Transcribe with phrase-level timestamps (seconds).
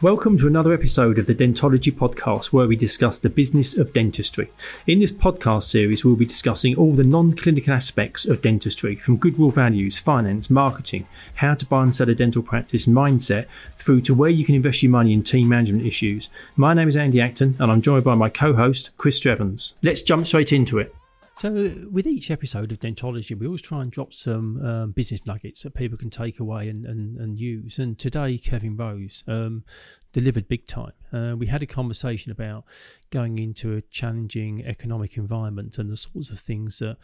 [0.00, 4.48] Welcome to another episode of the Dentology Podcast, where we discuss the business of dentistry.
[4.86, 9.16] In this podcast series, we'll be discussing all the non clinical aspects of dentistry, from
[9.16, 14.14] goodwill values, finance, marketing, how to buy and sell a dental practice mindset, through to
[14.14, 16.28] where you can invest your money in team management issues.
[16.54, 19.74] My name is Andy Acton, and I'm joined by my co host, Chris Strevens.
[19.82, 20.94] Let's jump straight into it.
[21.38, 25.62] So, with each episode of Dentology, we always try and drop some um, business nuggets
[25.62, 27.78] that people can take away and, and, and use.
[27.78, 29.62] And today, Kevin Rose um,
[30.12, 30.94] delivered big time.
[31.12, 32.64] Uh, we had a conversation about
[33.10, 36.96] going into a challenging economic environment and the sorts of things that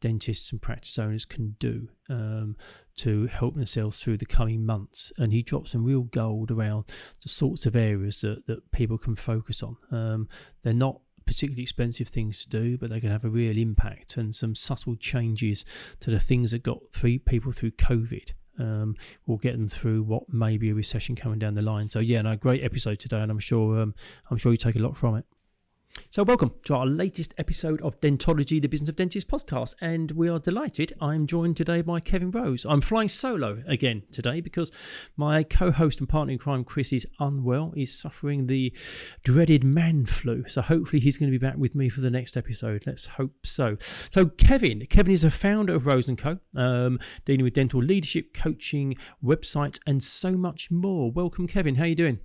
[0.00, 2.56] dentists and practice owners can do um,
[2.96, 5.12] to help themselves through the coming months.
[5.18, 6.86] And he dropped some real gold around
[7.22, 9.76] the sorts of areas that, that people can focus on.
[9.90, 10.28] Um,
[10.62, 14.34] they're not particularly expensive things to do, but they can have a real impact and
[14.34, 15.64] some subtle changes
[16.00, 18.34] to the things that got three people through COVID.
[18.58, 21.88] Um, will get them through what may be a recession coming down the line.
[21.88, 23.94] So yeah, no, great episode today, and I'm sure um,
[24.30, 25.24] I'm sure you take a lot from it.
[26.10, 29.74] So, welcome to our latest episode of Dentology, the Business of Dentists podcast.
[29.80, 30.92] And we are delighted.
[31.00, 32.64] I'm joined today by Kevin Rose.
[32.64, 34.70] I'm flying solo again today because
[35.16, 37.72] my co host and partner in crime, Chris, is unwell.
[37.74, 38.74] He's suffering the
[39.22, 40.44] dreaded man flu.
[40.48, 42.84] So, hopefully, he's going to be back with me for the next episode.
[42.86, 43.76] Let's hope so.
[43.78, 48.32] So, Kevin, Kevin is a founder of Rose & Co., um, dealing with dental leadership,
[48.32, 51.10] coaching, websites, and so much more.
[51.10, 51.74] Welcome, Kevin.
[51.74, 52.20] How are you doing?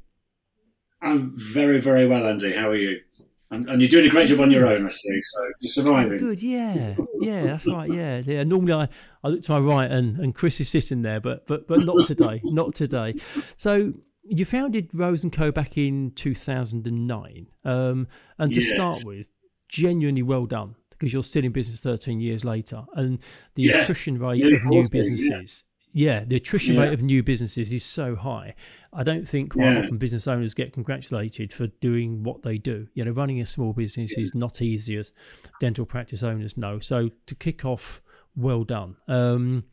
[1.02, 2.56] I'm very, very well, Andy.
[2.56, 3.02] How are you?
[3.50, 5.22] And, and, you're doing a great job on your own, I see.
[5.24, 6.18] So you're surviving.
[6.18, 8.44] Good, yeah, yeah, that's right, yeah, yeah.
[8.44, 8.90] Normally, I,
[9.24, 12.06] I look to my right and, and Chris is sitting there, but but but not
[12.06, 13.16] today, not today.
[13.56, 18.74] So you founded Rose and Co back in 2009, um, and to yes.
[18.74, 19.30] start with,
[19.70, 23.20] genuinely well done because you're still in business 13 years later, and
[23.56, 23.82] the yeah.
[23.82, 25.64] attrition rate of new businesses
[25.98, 26.84] yeah, the attrition yeah.
[26.84, 28.54] rate of new businesses is so high.
[28.94, 29.80] I don't think quite yeah.
[29.80, 32.88] often business owners get congratulated for doing what they do.
[32.94, 34.22] You know, running a small business yeah.
[34.22, 35.12] is not easy as
[35.60, 36.78] dental practice owners know.
[36.78, 38.04] So to kick off,
[38.36, 38.96] well done.
[39.08, 39.64] Um,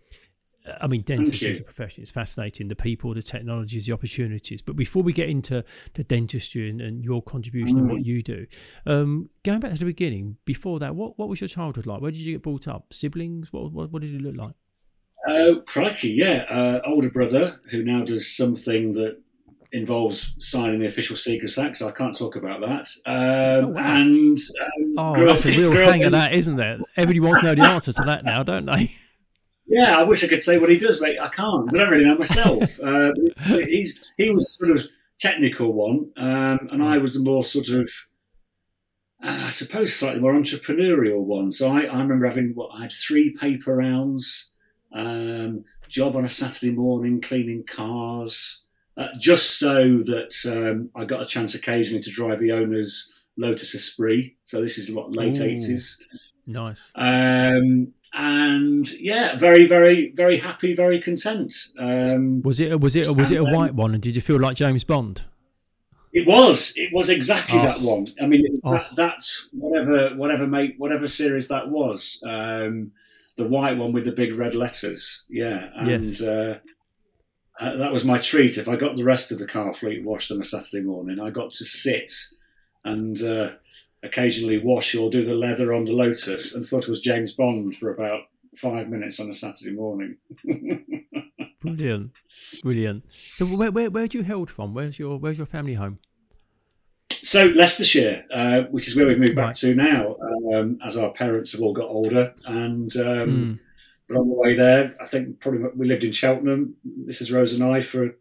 [0.81, 2.01] I mean, dentistry is a profession.
[2.01, 2.69] It's fascinating.
[2.69, 4.63] The people, the technologies, the opportunities.
[4.63, 5.63] But before we get into
[5.93, 7.81] the dentistry and, and your contribution mm.
[7.81, 8.07] and what mm.
[8.07, 8.47] you do,
[8.87, 12.01] um, going back to the beginning, before that, what, what was your childhood like?
[12.01, 12.95] Where did you get brought up?
[12.95, 13.53] Siblings?
[13.53, 14.55] What, what, what did it look like?
[15.27, 16.45] Oh, crikey, yeah.
[16.51, 19.21] Uh, older brother who now does something that
[19.73, 22.89] involves signing the official Secrets Act, so I can't talk about that.
[23.07, 23.97] Um, oh, wow.
[23.97, 26.79] And um, oh, that's a real hanger, that isn't there?
[26.97, 28.95] Everybody wants to know the answer to that now, don't they?
[29.67, 31.75] Yeah, I wish I could say what he does, but I can't.
[31.75, 32.79] I don't really know myself.
[32.85, 33.13] uh,
[33.45, 34.87] he's he was sort of
[35.19, 37.91] technical one, um, and I was the more sort of,
[39.23, 41.51] uh, I suppose, slightly more entrepreneurial one.
[41.51, 44.54] So I, I remember having what I had three paper rounds
[44.95, 48.65] um, job on a Saturday morning cleaning cars,
[48.97, 53.75] uh, just so that um, I got a chance occasionally to drive the owner's Lotus
[53.75, 54.37] Esprit.
[54.45, 56.01] So this is what late eighties.
[56.47, 56.93] Nice.
[56.95, 61.53] Um, and yeah, very, very, very happy, very content.
[61.79, 62.81] Um, was it?
[62.81, 63.09] Was it?
[63.15, 63.93] Was it a white one?
[63.93, 65.25] And did you feel like James Bond?
[66.13, 66.75] It was.
[66.77, 67.67] It was exactly oh.
[67.67, 68.07] that one.
[68.23, 68.75] I mean, oh.
[68.75, 72.23] that, that's whatever, whatever, make whatever series that was.
[72.25, 72.93] Um,
[73.37, 75.27] the white one with the big red letters.
[75.29, 76.21] Yeah, and yes.
[76.21, 76.59] uh,
[77.59, 78.59] uh, that was my treat.
[78.59, 81.31] If I got the rest of the car fleet washed on a Saturday morning, I
[81.31, 82.13] got to sit
[82.85, 83.53] and uh,
[84.03, 87.75] occasionally wash or do the leather on the Lotus, and thought it was James Bond
[87.77, 88.23] for about
[88.57, 90.17] five minutes on a Saturday morning.
[91.61, 92.13] brilliant,
[92.63, 93.05] brilliant.
[93.21, 94.75] So where where where do you held from?
[94.75, 95.99] Where's your where's your family home?
[97.11, 100.17] So Leicestershire, uh, which is where we've moved back to now,
[100.55, 103.61] um, as our parents have all got older, and um, mm.
[104.09, 106.77] but on the way there, I think probably we lived in Cheltenham.
[107.09, 107.35] Mrs.
[107.35, 108.13] Rose and I for a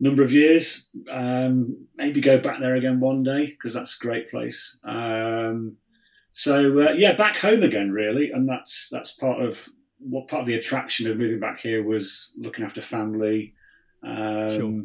[0.00, 0.90] number of years.
[1.10, 4.80] Um, maybe go back there again one day because that's a great place.
[4.84, 5.76] Um,
[6.30, 9.68] so uh, yeah, back home again, really, and that's that's part of
[9.98, 13.54] what part of the attraction of moving back here was looking after family.
[14.02, 14.84] Um, sure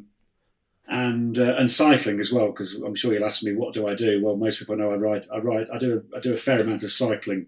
[0.89, 3.93] and uh, and cycling as well because I'm sure you'll ask me what do I
[3.93, 4.23] do.
[4.23, 5.27] Well, most people know I ride.
[5.31, 5.67] I ride.
[5.73, 6.03] I do.
[6.13, 7.47] A, I do a fair amount of cycling.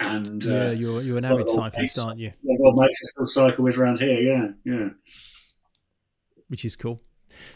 [0.00, 2.32] And uh, you're you're an avid cyclist, aren't you?
[2.42, 4.20] Yeah, well, mates still cycle with around here.
[4.20, 4.88] Yeah, yeah.
[6.48, 7.02] Which is cool.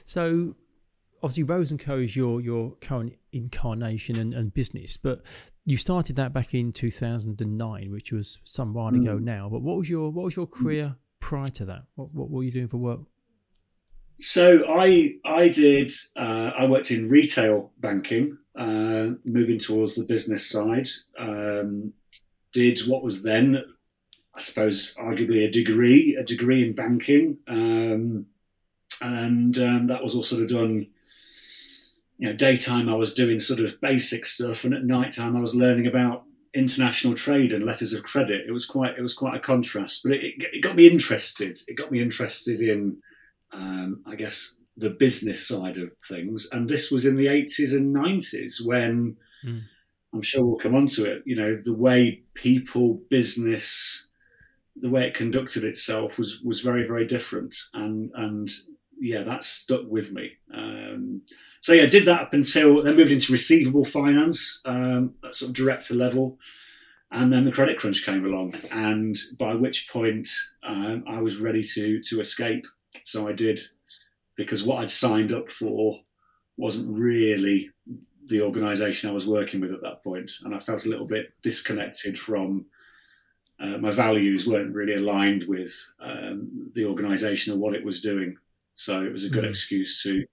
[0.05, 0.57] So
[1.23, 5.23] obviously Rose and Co is your your current incarnation and, and business, but
[5.65, 9.23] you started that back in 2009, which was some while ago mm.
[9.23, 9.49] now.
[9.49, 11.85] But what was your what was your career prior to that?
[11.95, 13.01] What what were you doing for work?
[14.17, 20.49] So I I did uh, I worked in retail banking, uh, moving towards the business
[20.49, 20.89] side.
[21.19, 21.93] Um,
[22.53, 23.65] did what was then,
[24.35, 27.39] I suppose, arguably a degree, a degree in banking.
[27.49, 28.27] Um,
[29.01, 30.87] and um, that was all sort of done.
[32.19, 35.41] You know, daytime I was doing sort of basic stuff, and at night time I
[35.41, 36.25] was learning about
[36.55, 38.47] international trade and letters of credit.
[38.47, 41.61] It was quite it was quite a contrast, but it, it got me interested.
[41.67, 42.99] It got me interested in,
[43.53, 46.49] um, I guess, the business side of things.
[46.53, 49.63] And this was in the eighties and nineties when mm.
[50.15, 51.23] I'm sure we'll come on to it.
[51.25, 54.09] You know, the way people, business,
[54.77, 58.51] the way it conducted itself was was very very different, and and
[58.99, 60.33] yeah, that stuck with me.
[60.55, 61.23] Um,
[61.61, 65.51] so yeah, I did that up until then moved into receivable finance um, at sort
[65.51, 66.39] of director level,
[67.11, 70.29] and then the credit crunch came along, and by which point
[70.67, 72.65] um, I was ready to to escape.
[73.05, 73.61] So I did
[74.37, 75.95] because what I'd signed up for
[76.57, 77.71] wasn't really
[78.27, 81.33] the organisation I was working with at that point, and I felt a little bit
[81.43, 82.67] disconnected from.
[83.61, 88.37] Uh, my values weren't really aligned with um, the organisation or what it was doing,
[88.75, 89.51] so it was a good mm.
[89.51, 90.25] excuse to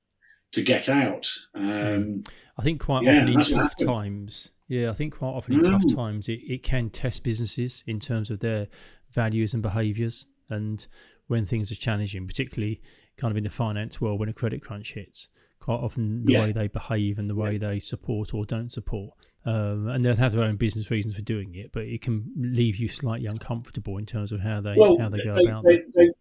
[0.51, 1.27] to get out.
[1.53, 2.23] Um,
[2.57, 5.69] I think quite yeah, often in tough times, yeah, I think quite often in mm.
[5.69, 8.67] tough times it, it can test businesses in terms of their
[9.11, 10.25] values and behaviours.
[10.49, 10.85] And
[11.29, 12.81] when things are challenging, particularly
[13.17, 15.29] kind of in the finance world, when a credit crunch hits,
[15.59, 16.41] quite often the yeah.
[16.41, 17.69] way they behave and the way yeah.
[17.69, 19.11] they support or don't support,
[19.45, 22.77] um, and they'll have their own business reasons for doing it, but it can leave
[22.77, 26.15] you slightly uncomfortable in terms of how they well, how they go they, about it.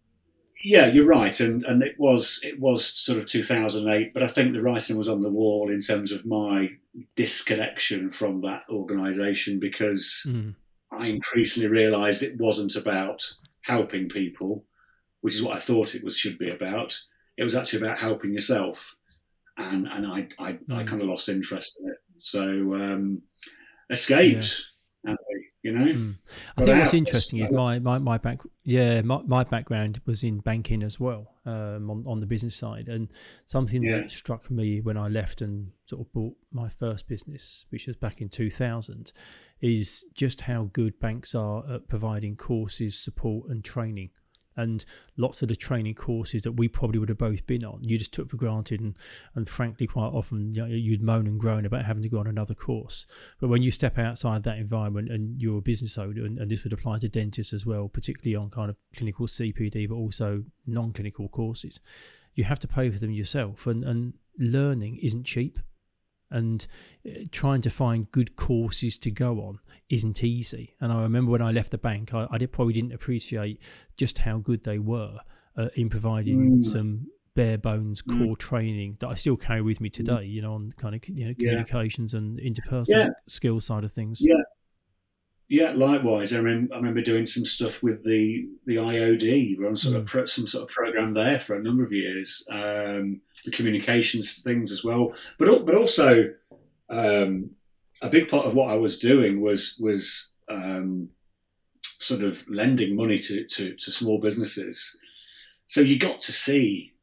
[0.61, 4.53] Yeah, you're right, and and it was it was sort of 2008, but I think
[4.53, 6.69] the writing was on the wall in terms of my
[7.15, 10.53] disconnection from that organisation because mm.
[10.91, 13.23] I increasingly realised it wasn't about
[13.61, 14.65] helping people,
[15.21, 16.97] which is what I thought it was should be about.
[17.37, 18.95] It was actually about helping yourself,
[19.57, 20.75] and and I I, mm.
[20.75, 23.21] I kind of lost interest in it, so um,
[23.89, 24.45] escaped.
[24.45, 25.15] Yeah
[25.63, 25.85] you know.
[25.85, 26.15] Mm.
[26.57, 30.39] I think what's interesting is my, my, my back yeah my, my background was in
[30.39, 33.09] banking as well um, on on the business side and
[33.45, 34.01] something yeah.
[34.01, 37.95] that struck me when I left and sort of bought my first business which was
[37.97, 39.11] back in 2000
[39.61, 44.11] is just how good banks are at providing courses support and training
[44.59, 44.85] and
[45.17, 48.13] lots of the training courses that we probably would have both been on, you just
[48.13, 48.95] took for granted, and
[49.35, 52.27] and frankly, quite often you know, you'd moan and groan about having to go on
[52.27, 53.05] another course.
[53.39, 56.63] But when you step outside that environment and you're a business owner, and, and this
[56.63, 61.29] would apply to dentists as well, particularly on kind of clinical CPD, but also non-clinical
[61.29, 61.79] courses,
[62.35, 65.59] you have to pay for them yourself, and and learning isn't cheap
[66.31, 66.65] and
[67.07, 69.59] uh, trying to find good courses to go on
[69.89, 70.75] isn't easy.
[70.79, 73.61] And I remember when I left the bank, I, I did, probably didn't appreciate
[73.97, 75.19] just how good they were
[75.57, 76.65] uh, in providing mm.
[76.65, 78.17] some bare bones mm.
[78.17, 78.39] core mm.
[78.39, 80.21] training that I still carry with me today.
[80.25, 82.19] You know, on kind of you know communications yeah.
[82.19, 83.09] and interpersonal yeah.
[83.27, 84.19] skills side of things.
[84.21, 84.35] Yeah.
[85.49, 86.31] Yeah, likewise.
[86.31, 89.57] I remember, I remember doing some stuff with the the IOD.
[89.57, 89.99] We're on sort mm.
[89.99, 92.45] of pro, some sort of program there for a number of years.
[92.51, 96.33] Um, the communications things as well, but but also
[96.89, 97.51] um,
[98.01, 101.09] a big part of what I was doing was was um,
[101.99, 104.97] sort of lending money to, to, to small businesses.
[105.67, 106.93] So you got to see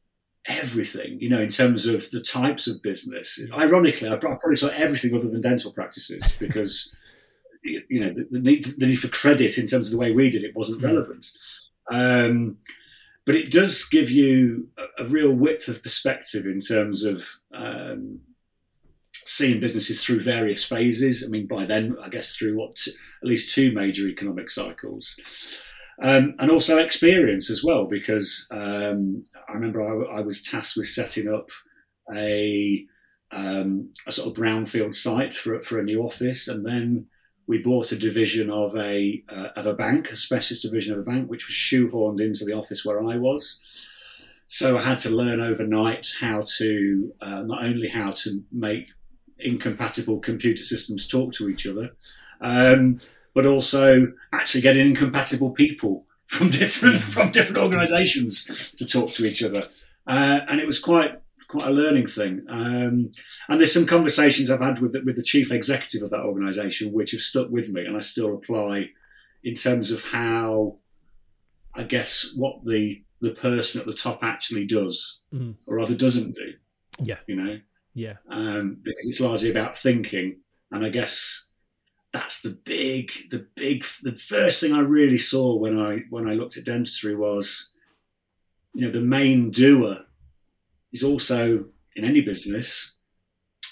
[0.47, 3.39] everything, you know, in terms of the types of business.
[3.53, 6.95] Ironically, I probably saw everything other than dental practices because,
[7.89, 10.29] you know, the, the, need, the, need, for credit in terms of the way we
[10.29, 10.87] did it wasn't hmm.
[10.87, 11.27] relevant.
[11.89, 12.57] Um,
[13.25, 18.21] but it does give you a, a, real width of perspective in terms of um,
[19.13, 21.25] seeing businesses through various phases.
[21.25, 25.15] I mean, by then, I guess through what t- at least two major economic cycles.
[26.01, 30.87] Um, and also experience as well, because um, I remember I, I, was tasked with
[30.87, 31.49] setting up
[32.15, 32.85] a,
[33.31, 37.07] um, a sort of brownfield site for, for a new office, and then
[37.47, 41.03] we bought a division of a uh, of a bank, a specialist division of a
[41.03, 43.63] bank, which was shoehorned into the office where I was.
[44.45, 48.91] So I had to learn overnight how to uh, not only how to make
[49.39, 51.95] incompatible computer systems talk to each other,
[52.41, 52.99] um,
[53.33, 59.41] but also actually getting incompatible people from different from different organisations to talk to each
[59.41, 59.61] other.
[60.05, 62.45] Uh, and it was quite quite a learning thing.
[62.49, 63.09] Um,
[63.47, 66.93] and there's some conversations I've had with the, with the chief executive of that organisation
[66.93, 68.89] which have stuck with me, and I still apply
[69.43, 70.77] in terms of how,
[71.73, 75.55] I guess, what the the person at the top actually does, mm.
[75.67, 76.53] or rather doesn't do.
[76.99, 77.59] Yeah, you know.
[77.93, 80.37] Yeah, um, because it's largely about thinking,
[80.71, 81.49] and I guess
[82.11, 86.33] that's the big, the big, the first thing I really saw when I when I
[86.33, 87.75] looked at dentistry was,
[88.73, 90.06] you know, the main doer
[90.97, 92.97] is also in any business,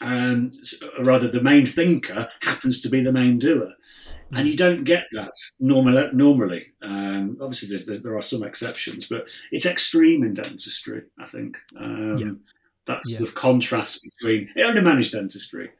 [0.02, 0.52] um,
[0.98, 3.74] or rather, the main thinker happens to be the main doer.
[4.32, 6.66] and you don't get that normal, normally.
[6.82, 11.04] Um, obviously, there's, there are some exceptions, but it's extreme in dentistry.
[11.20, 12.32] I think um, yeah.
[12.86, 13.26] that's yeah.
[13.26, 15.72] the contrast between owner managed dentistry.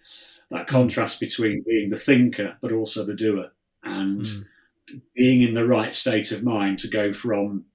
[0.52, 3.52] That contrast between being the thinker but also the doer,
[3.84, 5.02] and mm.
[5.16, 7.66] being in the right state of mind to go from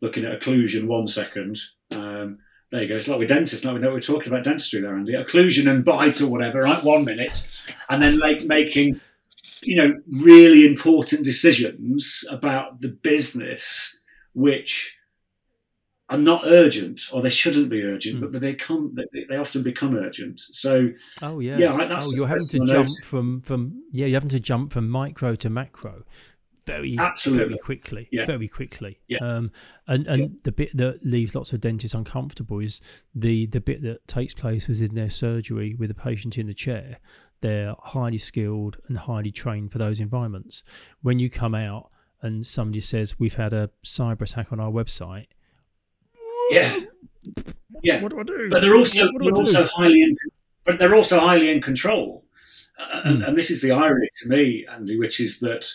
[0.00, 1.58] looking at occlusion one second.
[2.70, 2.96] There you go.
[2.96, 3.64] It's like with dentists.
[3.64, 5.14] Now we know we're talking about dentistry there, Andy.
[5.14, 6.84] Occlusion and bite or whatever, right?
[6.84, 7.48] One minute,
[7.88, 9.00] and then like making
[9.62, 14.00] you know, really important decisions about the business,
[14.32, 14.98] which
[16.08, 18.32] are not urgent, or they shouldn't be urgent, mm.
[18.32, 20.40] but, they come, they, they, often become urgent.
[20.40, 24.30] So, oh yeah, yeah, right, oh, you're having to jump from from yeah, you're having
[24.30, 26.04] to jump from micro to macro
[26.68, 27.44] very Absolutely.
[27.46, 28.26] very quickly yeah.
[28.26, 29.18] very quickly yeah.
[29.18, 29.50] Um,
[29.86, 30.28] and and yeah.
[30.44, 32.80] the bit that leaves lots of dentists uncomfortable is
[33.14, 36.98] the the bit that takes place within their surgery with the patient in the chair
[37.40, 40.64] they're highly skilled and highly trained for those environments.
[41.02, 45.26] When you come out and somebody says, We've had a cyber attack on our website.
[46.50, 46.80] Yeah.
[47.82, 48.02] Yeah.
[48.02, 48.48] What do I do?
[48.50, 50.16] But they're also, they're also highly in,
[50.64, 52.24] but they're also highly in control.
[52.78, 53.28] And, mm.
[53.28, 55.68] and, this is the irony to me, Andy, which is that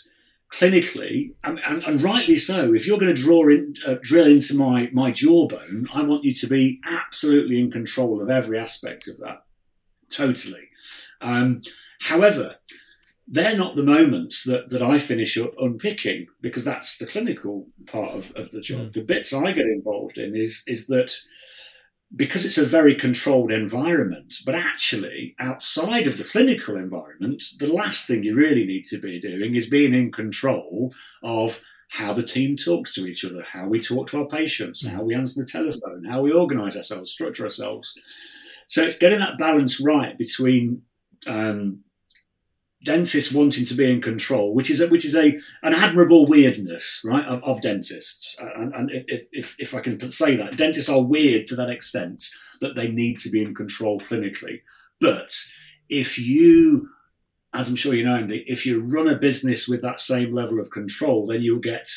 [0.53, 4.55] clinically, and, and, and rightly so, if you're going to draw in, uh, drill into
[4.55, 9.17] my, my jawbone, I want you to be absolutely in control of every aspect of
[9.17, 9.43] that.
[10.11, 10.69] Totally.
[11.21, 11.61] Um,
[12.01, 12.57] however,
[13.27, 18.11] they're not the moments that, that I finish up unpicking because that's the clinical part
[18.11, 18.89] of, of the job.
[18.89, 18.93] Mm.
[18.93, 21.15] The bits I get involved in is is that
[22.15, 28.07] because it's a very controlled environment, but actually outside of the clinical environment, the last
[28.07, 30.93] thing you really need to be doing is being in control
[31.23, 34.89] of how the team talks to each other, how we talk to our patients, mm.
[34.89, 37.99] how we answer the telephone, how we organize ourselves, structure ourselves.
[38.67, 40.83] So it's getting that balance right between
[41.27, 41.83] um,
[42.83, 47.03] dentists wanting to be in control, which is a, which is a an admirable weirdness,
[47.05, 48.37] right, of, of dentists.
[48.39, 52.25] And, and if, if, if I can say that, dentists are weird to that extent
[52.61, 54.61] that they need to be in control clinically.
[54.99, 55.33] But
[55.89, 56.89] if you,
[57.53, 60.59] as I'm sure you know, Andy, if you run a business with that same level
[60.59, 61.89] of control, then you'll get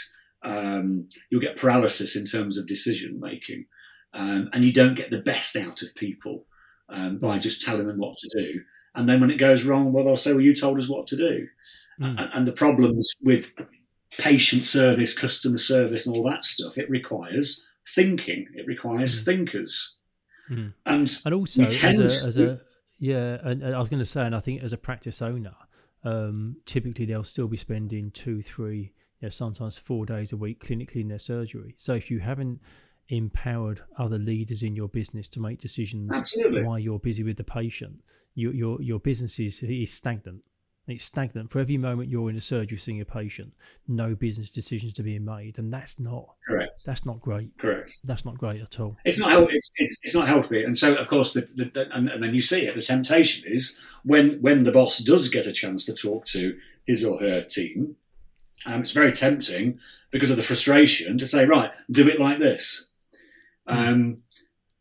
[0.42, 3.66] um, you'll get paralysis in terms of decision making,
[4.14, 6.46] um, and you don't get the best out of people
[6.88, 8.60] um, by just telling them what to do.
[8.96, 11.16] And then when it goes wrong, well, they'll say, well, you told us what to
[11.16, 11.46] do.
[12.00, 12.18] Mm.
[12.18, 13.52] And, and the problems with
[14.18, 18.46] patient service, customer service, and all that stuff, it requires thinking.
[18.54, 19.24] It requires mm.
[19.24, 19.98] thinkers.
[20.50, 20.72] Mm.
[20.84, 22.60] And, and also, as a, as a,
[22.98, 25.54] yeah, and, and I was going to say, and I think as a practice owner,
[26.04, 30.62] um, typically they'll still be spending two, three, you know, sometimes four days a week
[30.64, 31.74] clinically in their surgery.
[31.78, 32.60] So if you haven't
[33.08, 36.62] empowered other leaders in your business to make decisions Absolutely.
[36.64, 38.00] while you're busy with the patient,
[38.34, 40.42] your your your business is, is stagnant.
[40.88, 41.50] It's stagnant.
[41.50, 43.54] For every moment you're in a surgery seeing a patient,
[43.88, 46.82] no business decisions to be made, and that's not correct.
[46.84, 47.50] That's not great.
[47.58, 47.98] Correct.
[48.04, 48.96] That's not great at all.
[49.04, 49.32] It's not.
[49.50, 50.62] It's it's, it's not healthy.
[50.62, 52.74] And so, of course, the, the, and, and then you see it.
[52.76, 57.04] The temptation is when when the boss does get a chance to talk to his
[57.04, 57.96] or her team,
[58.64, 59.80] um, it's very tempting
[60.12, 62.90] because of the frustration to say, right, do it like this.
[63.66, 63.78] Hmm.
[63.78, 64.16] Um,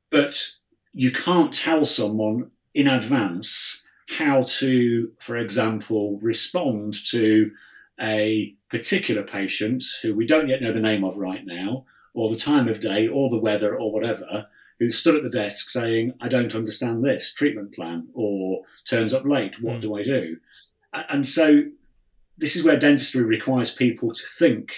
[0.09, 0.51] but
[0.93, 3.85] you can't tell someone in advance
[4.17, 7.51] how to, for example, respond to
[7.99, 12.39] a particular patient who we don't yet know the name of right now, or the
[12.39, 14.47] time of day, or the weather, or whatever,
[14.79, 19.25] who stood at the desk saying, I don't understand this treatment plan, or turns up
[19.25, 19.81] late, what mm.
[19.81, 20.37] do I do?
[21.09, 21.63] And so
[22.37, 24.71] this is where dentistry requires people to think.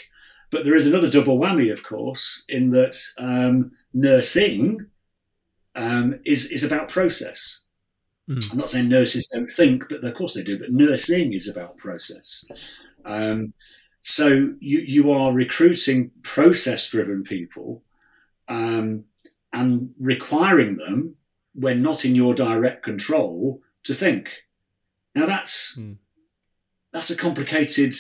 [0.50, 4.86] But there is another double whammy, of course, in that um, nursing
[5.76, 7.62] um, is, is about process.
[8.30, 8.52] Mm.
[8.52, 10.60] I'm not saying nurses don't think, but of course they do.
[10.60, 12.50] But nursing is about process.
[13.06, 13.54] Um,
[14.02, 14.28] so
[14.60, 17.84] you you are recruiting process-driven people
[18.48, 19.06] um,
[19.52, 21.16] and requiring them,
[21.54, 24.44] when not in your direct control, to think.
[25.16, 25.98] Now that's mm.
[26.92, 27.96] that's a complicated,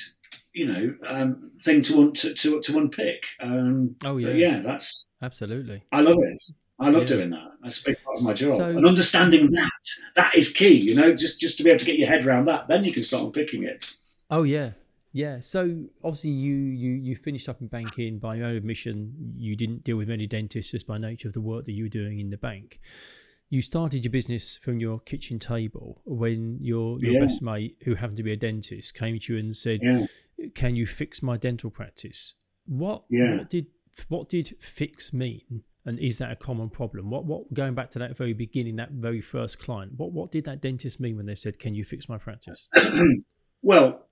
[0.58, 3.24] you know, um, thing to, want to to to unpick.
[3.40, 5.84] Um, oh yeah, yeah, that's absolutely.
[5.92, 6.42] I love it.
[6.80, 7.16] I love yeah.
[7.16, 7.52] doing that.
[7.64, 8.58] That's a big part of my job.
[8.58, 9.82] So, and understanding that,
[10.16, 12.46] that is key, you know, just, just to be able to get your head around
[12.46, 12.68] that.
[12.68, 13.96] Then you can start unpicking it.
[14.30, 14.74] Oh, yeah.
[15.12, 15.40] Yeah.
[15.40, 19.34] So obviously you, you, you finished up in banking by your own admission.
[19.36, 21.90] You didn't deal with many dentists just by nature of the work that you were
[21.90, 22.80] doing in the bank.
[23.50, 27.20] You started your business from your kitchen table when your, your yeah.
[27.22, 30.06] best mate, who happened to be a dentist, came to you and said, yeah.
[30.54, 32.36] Can you fix my dental practice?
[32.68, 33.38] What, yeah.
[33.38, 33.68] what did
[34.08, 37.10] what did fix mean and is that a common problem?
[37.10, 40.44] What what going back to that very beginning, that very first client, what what did
[40.44, 42.68] that dentist mean when they said, "Can you fix my practice?"
[43.62, 44.08] well,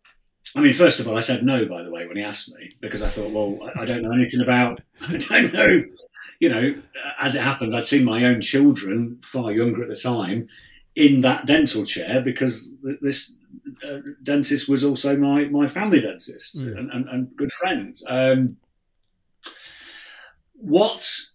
[0.56, 2.70] I mean, first of all, I said no, by the way, when he asked me,
[2.82, 5.84] because I thought, well, I, I don't know anything about, I don't know,
[6.40, 6.76] you know,
[7.20, 10.48] as it happened, I'd seen my own children, far younger at the time,
[10.96, 13.36] in that dental chair because this
[13.88, 16.78] uh, dentist was also my, my family dentist mm.
[16.78, 17.96] and, and, and, good friend.
[18.08, 18.58] Um,
[20.54, 21.26] what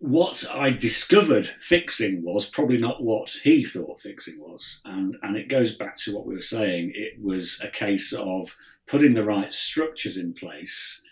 [0.00, 4.80] what I discovered fixing was probably not what he thought fixing was.
[4.86, 6.92] And, and it goes back to what we were saying.
[6.94, 8.56] It was a case of
[8.86, 11.04] putting the right structures in place,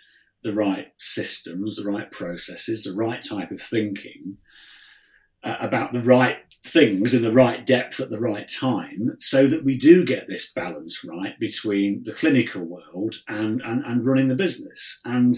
[0.42, 4.38] the right systems, the right processes, the right type of thinking
[5.42, 9.64] uh, about the right things in the right depth at the right time so that
[9.64, 14.34] we do get this balance right between the clinical world and, and, and running the
[14.34, 15.00] business.
[15.04, 15.36] And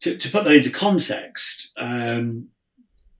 [0.00, 2.48] to, to put that into context, um,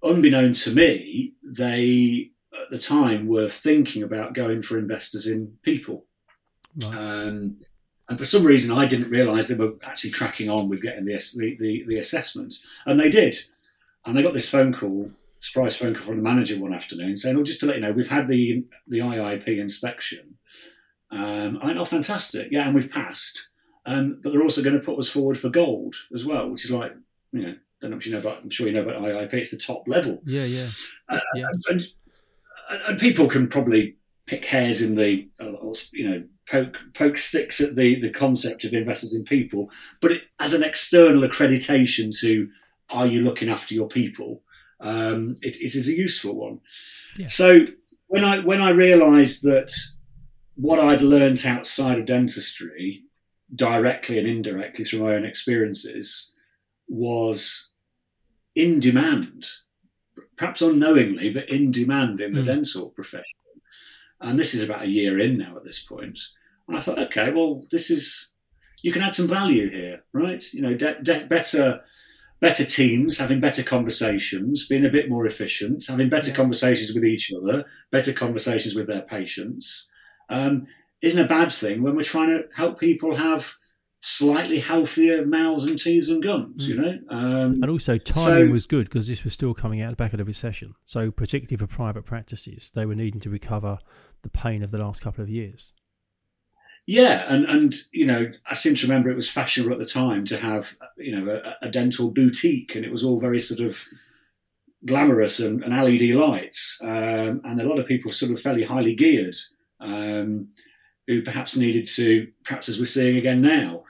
[0.02, 6.06] unbeknown to me, they at the time were thinking about going for investors in people.
[6.76, 6.94] Right.
[6.94, 7.60] Um,
[8.08, 11.14] and for some reason, I didn't realise they were actually cracking on with getting the,
[11.38, 12.54] the, the, the assessment.
[12.84, 13.36] And they did.
[14.04, 17.36] And they got this phone call, surprise phone call from the manager one afternoon saying,
[17.38, 20.36] "Oh, just to let you know, we've had the the IIP inspection."
[21.10, 22.48] Um, I went, "Oh, fantastic!
[22.50, 23.48] Yeah, and we've passed."
[23.86, 26.70] Um, but they're also going to put us forward for gold as well, which is
[26.70, 26.94] like,
[27.32, 28.42] you know, don't know if you know about.
[28.42, 29.32] I'm sure you know about IIP.
[29.34, 30.20] It's the top level.
[30.24, 30.68] Yeah, yeah.
[31.08, 31.46] Uh, yeah.
[31.68, 31.88] And,
[32.88, 33.96] and, people can probably
[34.26, 35.52] pick hairs in the, uh,
[35.92, 40.22] you know, poke poke sticks at the the concept of investors in people, but it,
[40.40, 42.48] as an external accreditation to
[42.90, 44.42] are you looking after your people,
[44.80, 46.60] um, it, it is a useful one.
[47.18, 47.26] Yeah.
[47.26, 47.66] So
[48.06, 49.72] when I when I realised that
[50.54, 53.04] what I'd learnt outside of dentistry
[53.54, 56.32] directly and indirectly through my own experiences
[56.88, 57.72] was
[58.54, 59.46] in demand,
[60.36, 62.46] perhaps unknowingly, but in demand in the mm.
[62.46, 63.38] dental profession.
[64.24, 66.18] And this is about a year in now at this point.
[66.66, 68.30] And I thought, okay, well, this is,
[68.82, 70.42] you can add some value here, right?
[70.52, 71.82] You know, de- de- better,
[72.40, 76.36] better teams, having better conversations, being a bit more efficient, having better yeah.
[76.36, 79.90] conversations with each other, better conversations with their patients,
[80.30, 80.66] um,
[81.02, 83.56] isn't a bad thing when we're trying to help people have
[84.06, 86.68] slightly healthier mouths and teeth and gums, mm.
[86.68, 86.98] you know.
[87.08, 90.12] Um, and also timing so, was good because this was still coming out the back
[90.12, 90.74] of the recession.
[90.84, 93.78] So particularly for private practices, they were needing to recover
[94.24, 95.72] the pain of the last couple of years.
[96.86, 100.24] Yeah, and and you know, I seem to remember it was fashionable at the time
[100.26, 103.84] to have you know a, a dental boutique, and it was all very sort of
[104.84, 108.94] glamorous and, and LED lights, um, and a lot of people sort of fairly highly
[108.94, 109.36] geared.
[109.80, 110.48] Um,
[111.06, 113.82] who perhaps needed to, perhaps as we're seeing again now,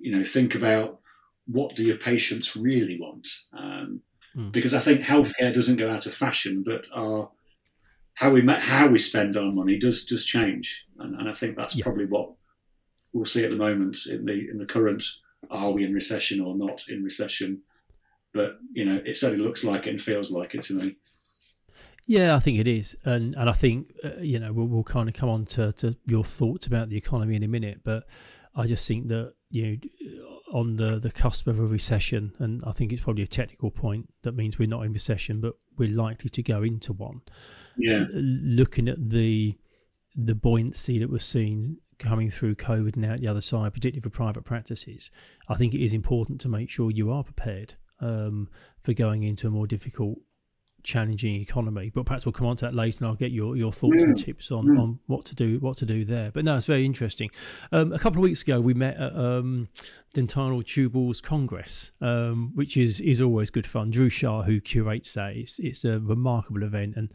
[0.00, 1.00] you know, think about
[1.46, 3.26] what do your patients really want?
[3.56, 4.02] Um,
[4.36, 4.52] mm.
[4.52, 7.30] Because I think healthcare doesn't go out of fashion, but our
[8.18, 11.76] how we how we spend our money does does change, and, and I think that's
[11.76, 11.84] yeah.
[11.84, 12.32] probably what
[13.12, 15.04] we'll see at the moment in the in the current.
[15.52, 17.62] Are we in recession or not in recession?
[18.34, 20.96] But you know, it certainly looks like it and feels like it to me.
[22.08, 25.08] Yeah, I think it is, and and I think uh, you know we'll, we'll kind
[25.08, 28.08] of come on to, to your thoughts about the economy in a minute, but
[28.52, 29.76] I just think that you know
[30.52, 34.12] on the the cusp of a recession, and I think it's probably a technical point
[34.22, 37.22] that means we're not in recession, but we're likely to go into one.
[37.76, 39.56] Yeah, looking at the
[40.14, 44.10] the buoyancy that we're seeing coming through COVID and out the other side, particularly for
[44.10, 45.10] private practices,
[45.48, 48.48] I think it is important to make sure you are prepared um,
[48.82, 50.18] for going into a more difficult
[50.82, 51.90] challenging economy.
[51.94, 54.16] But perhaps we'll come on to that later, and I'll get your, your thoughts and
[54.16, 56.30] tips on, on what to do what to do there.
[56.30, 57.30] But no, it's very interesting.
[57.72, 59.68] Um, a couple of weeks ago, we met at um,
[60.14, 63.90] Dental Tubules Congress, um, which is is always good fun.
[63.90, 67.10] Drew Shah, who curates that, it's, it's a remarkable event, and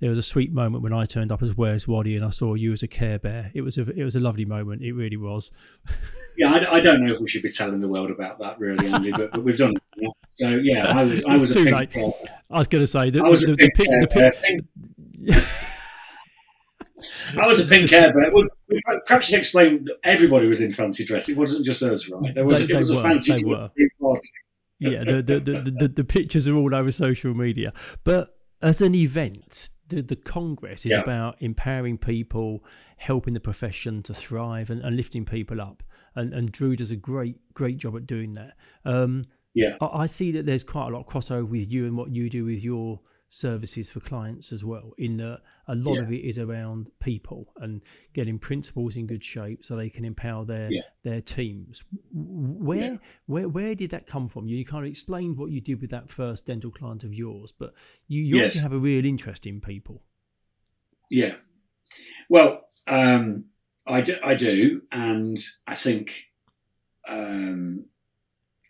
[0.00, 2.54] there was a sweet moment when I turned up as Where's Wally and I saw
[2.54, 3.50] you as a Care Bear.
[3.54, 4.82] It was a it was a lovely moment.
[4.82, 5.50] It really was.
[6.36, 8.88] yeah, I, I don't know if we should be telling the world about that, really,
[8.88, 10.12] Andy, but, but we've done it.
[10.38, 11.96] So yeah, I was I was a pink
[12.50, 15.44] I was going to say that I was the, a pink, the, the, the pink,
[17.36, 21.04] I was a pink hair, but perhaps you can explain that everybody was in fancy
[21.04, 21.28] dress.
[21.28, 22.34] It wasn't just us, right?
[22.34, 23.70] There was, they, it was a fancy dress
[24.00, 24.28] party.
[24.78, 27.72] yeah, the, the, the, the, the pictures are all over social media.
[28.04, 31.00] But as an event, the, the Congress is yeah.
[31.00, 32.64] about empowering people,
[32.96, 35.82] helping the profession to thrive, and, and lifting people up.
[36.14, 38.54] And, and Drew does a great, great job at doing that.
[38.84, 39.26] Um,
[39.58, 42.10] yeah, I, I, see that there's quite a lot of crossover with you and what
[42.10, 44.92] you do with your services for clients as well.
[44.98, 46.02] In that a lot yeah.
[46.02, 47.82] of it is around people and
[48.14, 50.82] getting principals in good shape so they can empower their yeah.
[51.02, 51.84] their teams.
[52.12, 52.96] Where yeah.
[53.26, 54.48] where where did that come from?
[54.48, 57.74] You kind of explained what you did with that first dental client of yours, but
[58.06, 58.62] you, you yes.
[58.62, 60.02] have a real interest in people.
[61.10, 61.34] Yeah.
[62.28, 63.46] Well, um,
[63.86, 66.26] I do, I do, and I think,
[67.08, 67.86] um,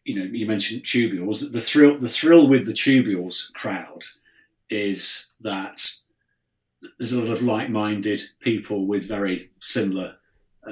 [0.08, 1.52] you know, you mentioned tubules.
[1.52, 4.04] The thrill, the thrill with the tubules crowd
[4.70, 5.78] is that
[6.98, 10.16] there's a lot of like-minded people with very similar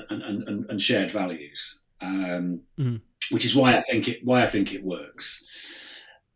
[0.08, 3.00] and, and, and shared values, um, mm.
[3.30, 5.46] which is why I think it why I think it works.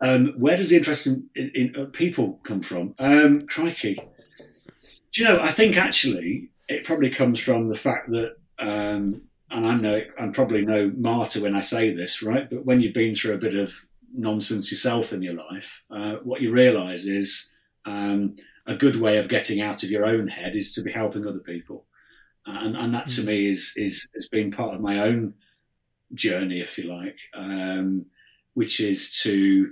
[0.02, 2.94] Um, where does the interest in, in, in uh, people come from?
[2.98, 3.94] Um, crikey,
[5.12, 5.40] do you know?
[5.40, 10.32] I think actually it probably comes from the fact that, um, and I'm no, I'm
[10.32, 12.48] probably no martyr when I say this, right?
[12.48, 16.40] But when you've been through a bit of nonsense yourself in your life, uh, what
[16.40, 17.52] you realise is
[17.84, 18.32] um,
[18.66, 21.40] a good way of getting out of your own head is to be helping other
[21.40, 21.86] people,
[22.46, 23.26] and, and that to mm.
[23.26, 25.34] me is is has been part of my own
[26.12, 28.06] journey, if you like, um,
[28.54, 29.70] which is to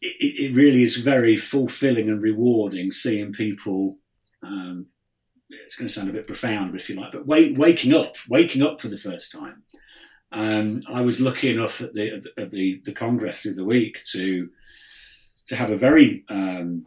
[0.00, 3.98] it, it, really is very fulfilling and rewarding seeing people.
[4.42, 4.86] Um,
[5.64, 8.62] it's going to sound a bit profound, if you like, but wake, waking up, waking
[8.62, 9.62] up for the first time.
[10.32, 14.48] Um, I was lucky enough at the at the, the congress of the week to
[15.46, 16.86] to have a very um,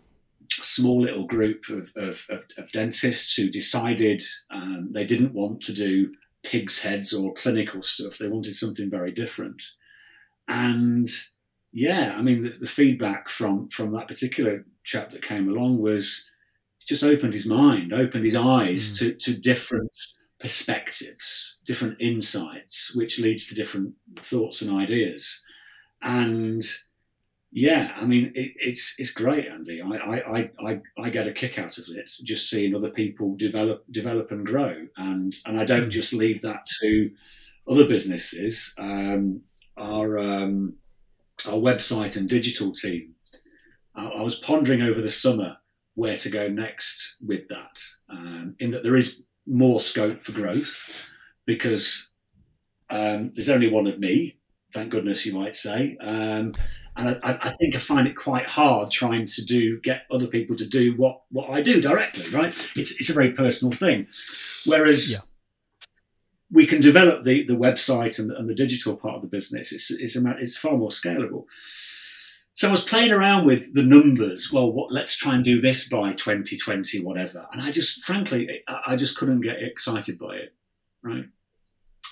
[0.50, 5.74] small little group of, of, of, of dentists who decided um, they didn't want to
[5.74, 8.18] do pigs' heads or clinical stuff.
[8.18, 9.62] They wanted something very different.
[10.48, 11.10] And
[11.74, 16.30] yeah, I mean, the, the feedback from, from that particular chap that came along was
[16.88, 19.00] just opened his mind, opened his eyes mm.
[19.00, 19.92] to, to different
[20.40, 25.44] perspectives, different insights, which leads to different thoughts and ideas.
[26.02, 26.64] And
[27.52, 29.82] yeah, I mean, it, it's it's great, Andy.
[29.82, 33.86] I, I, I, I get a kick out of it, just seeing other people develop
[33.90, 37.12] develop and grow, and and I don't just leave that to
[37.68, 38.74] other businesses.
[38.78, 39.42] Um,
[39.78, 40.76] our um,
[41.48, 43.16] our website and digital team.
[43.96, 45.58] I, I, was pondering over the summer
[45.96, 51.12] where to go next with that, um, in that there is more scope for growth
[51.46, 52.12] because
[52.90, 54.38] um, there's only one of me.
[54.74, 55.98] Thank goodness, you might say.
[56.02, 56.52] Um,
[56.98, 60.56] and I, I, think I find it quite hard trying to do get other people
[60.56, 62.30] to do what what I do directly.
[62.30, 62.54] Right?
[62.76, 64.08] It's it's a very personal thing.
[64.66, 65.88] Whereas yeah.
[66.52, 69.74] we can develop the the website and, and, the digital part of the business.
[69.74, 71.46] It's it's a, it's far more scalable.
[72.56, 74.50] So I was playing around with the numbers.
[74.52, 77.46] Well, what, let's try and do this by 2020, whatever.
[77.52, 80.54] And I just, frankly, I just couldn't get excited by it.
[81.04, 81.26] Right.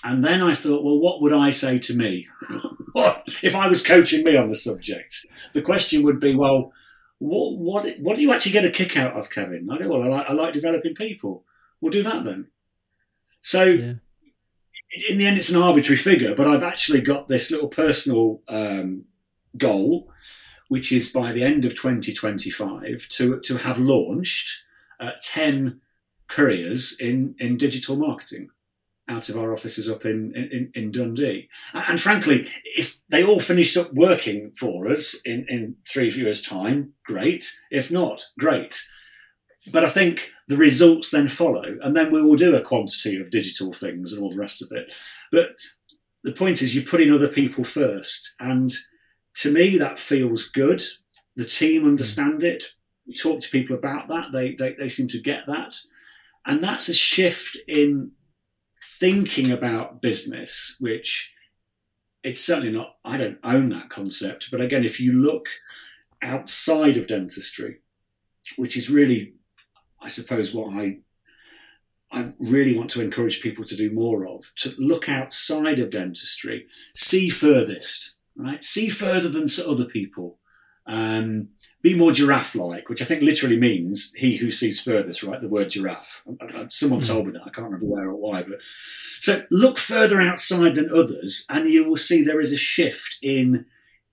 [0.04, 2.28] And then I thought, well, what would I say to me?
[2.92, 5.26] what if I was coaching me on the subject?
[5.54, 6.72] The question would be, well,
[7.18, 9.66] what what what do you actually get a kick out of, Kevin?
[9.70, 11.44] I go, well, I like, I like developing people.
[11.80, 12.48] We'll do that then.
[13.40, 13.94] So, yeah.
[15.08, 19.06] in the end, it's an arbitrary figure, but I've actually got this little personal um,
[19.56, 20.10] goal,
[20.68, 24.64] which is by the end of 2025 to to have launched
[25.00, 25.80] uh, ten
[26.28, 28.48] careers in in digital marketing
[29.08, 31.48] out of our offices up in, in, in Dundee.
[31.74, 36.94] And frankly, if they all finished up working for us in, in three years' time,
[37.04, 37.52] great.
[37.70, 38.82] If not, great.
[39.70, 43.30] But I think the results then follow, and then we will do a quantity of
[43.30, 44.94] digital things and all the rest of it.
[45.30, 45.50] But
[46.22, 48.34] the point is, you're putting other people first.
[48.40, 48.72] And
[49.36, 50.82] to me, that feels good.
[51.36, 51.88] The team hmm.
[51.88, 52.64] understand it.
[53.06, 54.32] We talk to people about that.
[54.32, 55.76] They, they, they seem to get that.
[56.46, 58.12] And that's a shift in
[58.82, 61.34] thinking about business, which
[62.22, 64.50] it's certainly not, I don't own that concept.
[64.50, 65.48] But again, if you look
[66.22, 67.80] outside of dentistry,
[68.56, 69.34] which is really,
[70.00, 70.98] I suppose, what I
[72.14, 76.66] I really want to encourage people to do more of, to look outside of dentistry,
[76.94, 78.64] see furthest, right?
[78.64, 80.38] See further than to other people.
[80.86, 81.48] Um,
[81.80, 85.40] be more giraffe-like, which I think literally means he who sees furthest, right?
[85.40, 86.24] The word giraffe.
[86.68, 87.06] Someone hmm.
[87.06, 87.42] told me that.
[87.42, 88.60] I can't remember where or why, but
[89.20, 93.66] so look further outside than others, and you will see there is a shift in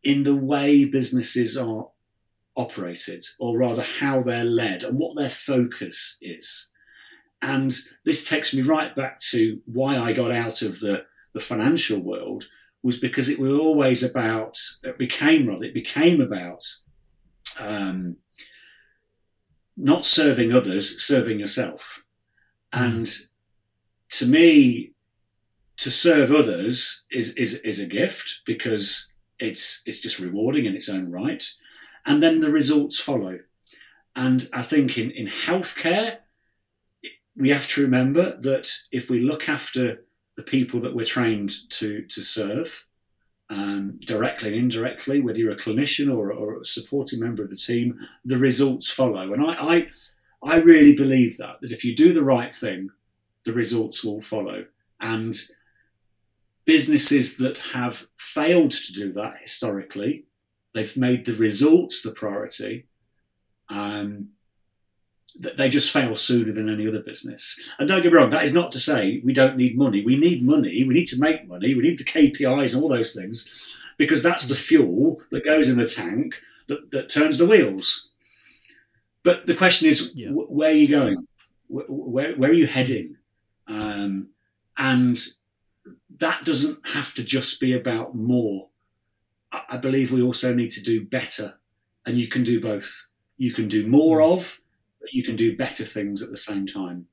[0.04, 1.90] in the way businesses are
[2.56, 6.72] operated, or rather how they're led and what their focus is.
[7.42, 7.74] And
[8.06, 12.46] this takes me right back to why I got out of the the financial world
[12.84, 16.64] was because it was always about, it became rather, it became about
[17.60, 18.18] um,
[19.78, 22.04] not serving others, serving yourself.
[22.74, 22.82] Mm.
[22.82, 23.16] And
[24.10, 24.94] to me,
[25.78, 30.90] to serve others is, is, is a gift because it's, it's just rewarding in its
[30.90, 31.44] own right.
[32.06, 33.40] And then the results follow.
[34.16, 36.18] And I think in, in healthcare,
[37.36, 40.04] we have to remember that if we look after
[40.38, 42.86] the people that we're trained to to serve
[43.52, 47.56] um, directly and indirectly, whether you're a clinician or, or, a supporting member of the
[47.58, 49.34] team, the results follow.
[49.34, 49.88] And I, I,
[50.42, 52.90] I really believe that that if you do the right thing,
[53.44, 54.66] the results will follow.
[55.02, 55.36] And
[56.64, 60.26] businesses that have failed to do that historically,
[60.74, 62.88] they've made the results the priority.
[63.70, 64.30] Um,
[65.40, 67.60] they just fail sooner than any other business.
[67.80, 70.04] And don't get me wrong, that is not to say we don't need money.
[70.04, 70.84] We need money.
[70.84, 71.74] We need to make money.
[71.74, 75.78] We need the KPIs and all those things because that's the fuel that goes in
[75.78, 78.10] the tank that, that turns the wheels.
[79.24, 80.30] But the question is, yeah.
[80.30, 81.28] where are you going?
[81.68, 83.18] Where, where, where are you heading?
[83.68, 84.30] Um,
[84.78, 85.18] and
[86.18, 88.70] that doesn't have to just be about more.
[89.52, 91.60] I, I believe we also need to do better,
[92.06, 93.10] and you can do both.
[93.38, 94.34] You can do more mm.
[94.34, 94.61] of,
[95.02, 97.08] but you can do better things at the same time.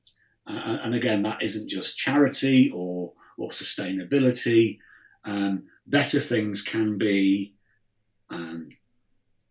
[0.47, 4.79] Uh, and again, that isn't just charity or or sustainability.
[5.23, 7.53] Um, better things can be,
[8.29, 8.69] um,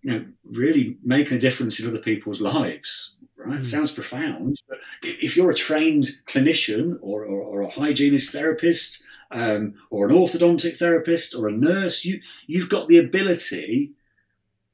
[0.02, 3.16] you know, really making a difference in other people's lives.
[3.36, 3.60] Right?
[3.60, 3.64] Mm.
[3.64, 9.74] Sounds profound, but if you're a trained clinician or, or, or a hygienist therapist um,
[9.90, 13.92] or an orthodontic therapist or a nurse, you you've got the ability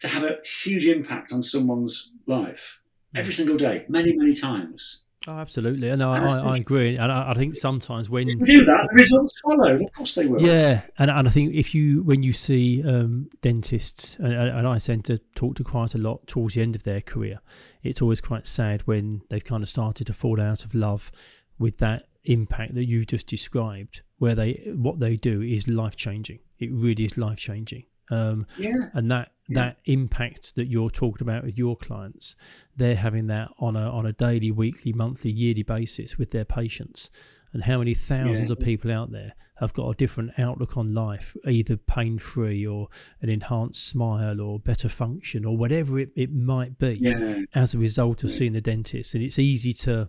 [0.00, 2.81] to have a huge impact on someone's life
[3.14, 5.05] every single day, many, many times.
[5.27, 5.88] Oh, absolutely.
[5.88, 6.96] And I, I, I, agree.
[6.96, 9.74] And I, I, think sometimes when you do that, the results follow.
[9.74, 10.42] Of course they will.
[10.42, 10.83] Yeah.
[10.98, 15.07] And, and I think if you, when you see um, dentists, and, and, I tend
[15.07, 17.40] to talk to quite a lot towards the end of their career,
[17.83, 21.11] it's always quite sad when they've kind of started to fall out of love
[21.59, 26.40] with that impact that you've just described, where they, what they do is life changing.
[26.59, 27.85] It really is life changing.
[28.11, 28.90] Um, yeah.
[28.92, 32.35] And that that impact that you're talking about with your clients,
[32.76, 37.11] they're having that on a on a daily, weekly, monthly, yearly basis with their patients.
[37.52, 38.54] And how many thousands yeah.
[38.54, 42.88] of people out there have got a different outlook on life, either pain free or
[43.20, 47.42] an enhanced smile or better function or whatever it, it might be yeah.
[47.54, 48.37] as a result of yeah.
[48.37, 49.14] seeing the dentist.
[49.14, 50.09] And it's easy to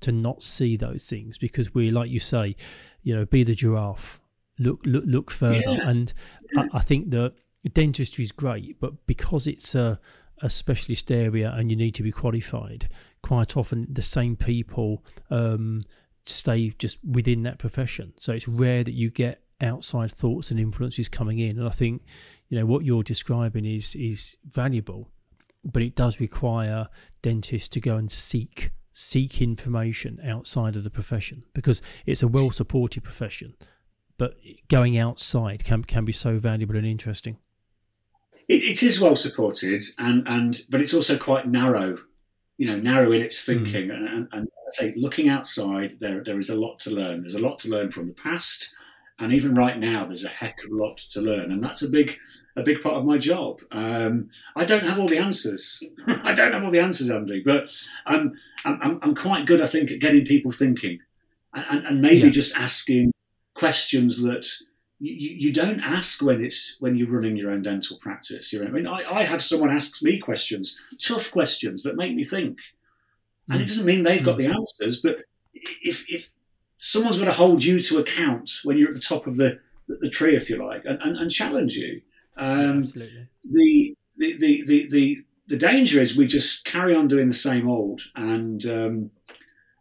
[0.00, 2.56] to not see those things because we, like you say,
[3.04, 4.20] you know, be the giraffe,
[4.58, 5.80] look look look further.
[5.82, 6.12] And
[6.58, 7.32] I, I think that
[7.68, 10.00] dentistry is great, but because it's a,
[10.40, 12.88] a specialist area and you need to be qualified,
[13.22, 15.84] quite often the same people um,
[16.24, 18.12] stay just within that profession.
[18.18, 21.58] So it's rare that you get outside thoughts and influences coming in.
[21.58, 22.02] And I think,
[22.48, 25.08] you know, what you're describing is is valuable,
[25.64, 26.88] but it does require
[27.22, 32.50] dentists to go and seek seek information outside of the profession because it's a well
[32.50, 33.54] supported profession.
[34.18, 34.36] But
[34.68, 37.38] going outside can can be so valuable and interesting
[38.48, 41.98] it, it is well supported, and and but it's also quite narrow.
[42.58, 43.64] You know, narrow in its hmm.
[43.64, 43.96] thinking, mm.
[43.96, 47.20] and, and, and I say looking outside, there there is a lot to learn.
[47.20, 48.74] There's a lot to learn from the past,
[49.18, 51.90] and even right now, there's a heck of a lot to learn, and that's a
[51.90, 52.18] big
[52.54, 53.60] a big part of my job.
[53.72, 55.82] Um, I don't have all the answers.
[56.06, 57.70] I don't have all the answers, Andy, but
[58.04, 61.00] I'm, I'm, I'm quite good, I think, at getting people thinking
[61.54, 62.30] and, and maybe yeah.
[62.30, 63.12] just asking
[63.54, 64.46] questions that
[65.02, 68.52] you, you don't ask when it's when you're running your own dental practice.
[68.52, 72.14] You know, I mean, I, I have someone asks me questions, tough questions that make
[72.14, 72.58] me think,
[73.48, 73.64] and mm.
[73.64, 74.46] it doesn't mean they've got mm.
[74.48, 75.00] the answers.
[75.00, 75.18] But
[75.82, 76.30] if if
[76.78, 79.98] someone's going to hold you to account when you're at the top of the the,
[80.02, 82.00] the tree, if you like, and, and, and challenge you,
[82.36, 83.26] um, Absolutely.
[83.44, 87.68] The, the, the the the the danger is we just carry on doing the same
[87.68, 88.02] old.
[88.14, 89.10] And um,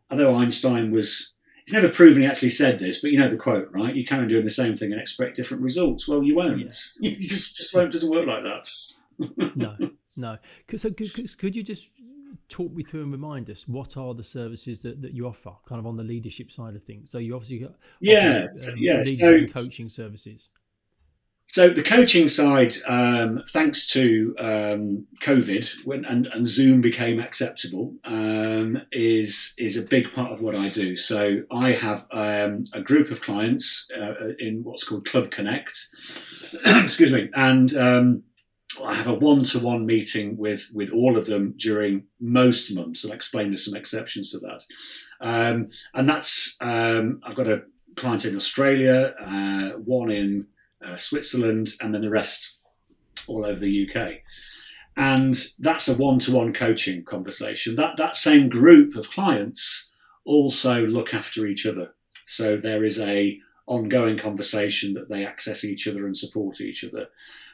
[0.09, 1.33] I know Einstein was
[1.65, 3.95] He's never proven he actually said this, but you know the quote, right?
[3.95, 6.07] You on doing the same thing and expect different results.
[6.07, 6.59] Well, you won't.
[6.59, 7.11] Yeah.
[7.11, 7.91] You just just won't.
[7.91, 9.53] Doesn't work like that.
[9.55, 9.75] no,
[10.17, 10.37] no.
[10.77, 11.89] So could, could you just
[12.49, 15.79] talk me through and remind us what are the services that, that you offer, kind
[15.79, 17.11] of on the leadership side of things?
[17.11, 20.49] So you obviously got yeah, um, yeah, so, coaching services.
[21.51, 27.93] So the coaching side, um, thanks to um, COVID when, and, and, Zoom became acceptable,
[28.05, 30.95] um, is is a big part of what I do.
[30.95, 35.77] So I have um, a group of clients uh, in what's called Club Connect.
[36.65, 38.23] excuse me, and um,
[38.81, 43.03] I have a one-to-one meeting with with all of them during most months.
[43.03, 44.63] I'll explain there's some exceptions to that,
[45.19, 47.63] um, and that's I've got a
[47.97, 50.47] client in Australia, uh, one in
[50.85, 52.61] uh, Switzerland, and then the rest
[53.27, 54.21] all over the UK.
[54.97, 57.75] And that's a one-to-one coaching conversation.
[57.75, 61.93] That that same group of clients also look after each other.
[62.25, 67.07] So there is a ongoing conversation that they access each other and support each other.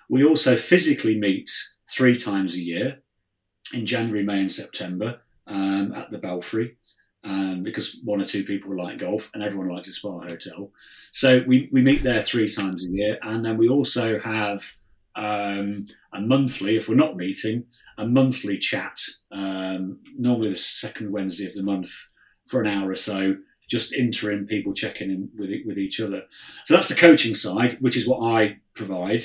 [0.09, 1.49] We also physically meet
[1.89, 2.99] three times a year
[3.73, 6.77] in January, May, and September um, at the Belfry
[7.27, 10.71] um, because one or two people like golf and everyone likes a spa hotel.
[11.11, 13.19] So we, we meet there three times a year.
[13.21, 14.63] And then we also have
[15.15, 17.65] um, a monthly, if we're not meeting,
[17.97, 18.97] a monthly chat,
[19.31, 21.91] um, normally the second Wednesday of the month
[22.45, 23.35] for an hour or so,
[23.69, 26.21] just interim people checking in with with each other.
[26.63, 29.23] So that's the coaching side, which is what I provide.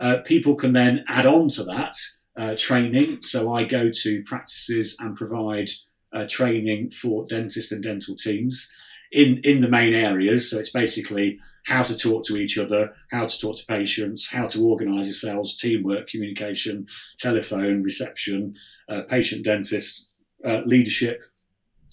[0.00, 1.94] Uh, people can then add on to that
[2.36, 3.22] uh, training.
[3.22, 5.68] So I go to practices and provide
[6.14, 8.72] uh, training for dentists and dental teams
[9.12, 10.50] in in the main areas.
[10.50, 14.46] So it's basically how to talk to each other, how to talk to patients, how
[14.48, 16.86] to organise yourselves, teamwork, communication,
[17.18, 18.54] telephone, reception,
[18.88, 20.10] uh, patient dentist,
[20.46, 21.22] uh, leadership.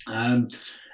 [0.07, 0.49] Um,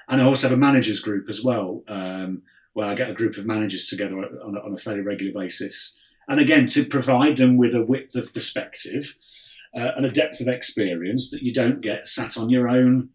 [0.08, 3.36] and I also have a managers group as well, um, where I get a group
[3.36, 6.00] of managers together on a, on a fairly regular basis.
[6.28, 9.16] And again, to provide them with a width of perspective
[9.74, 13.10] uh, and a depth of experience that you don't get sat on your own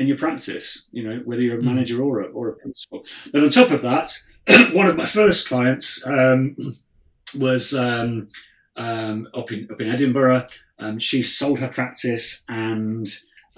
[0.00, 1.66] in your practice, you know, whether you're a hmm.
[1.66, 3.04] manager or a, or a principal.
[3.32, 4.10] But on top of that,
[4.72, 6.56] one of my first clients um,
[7.38, 8.28] was um,
[8.76, 10.46] um, up in up in Edinburgh.
[10.78, 13.06] Um, she sold her practice, and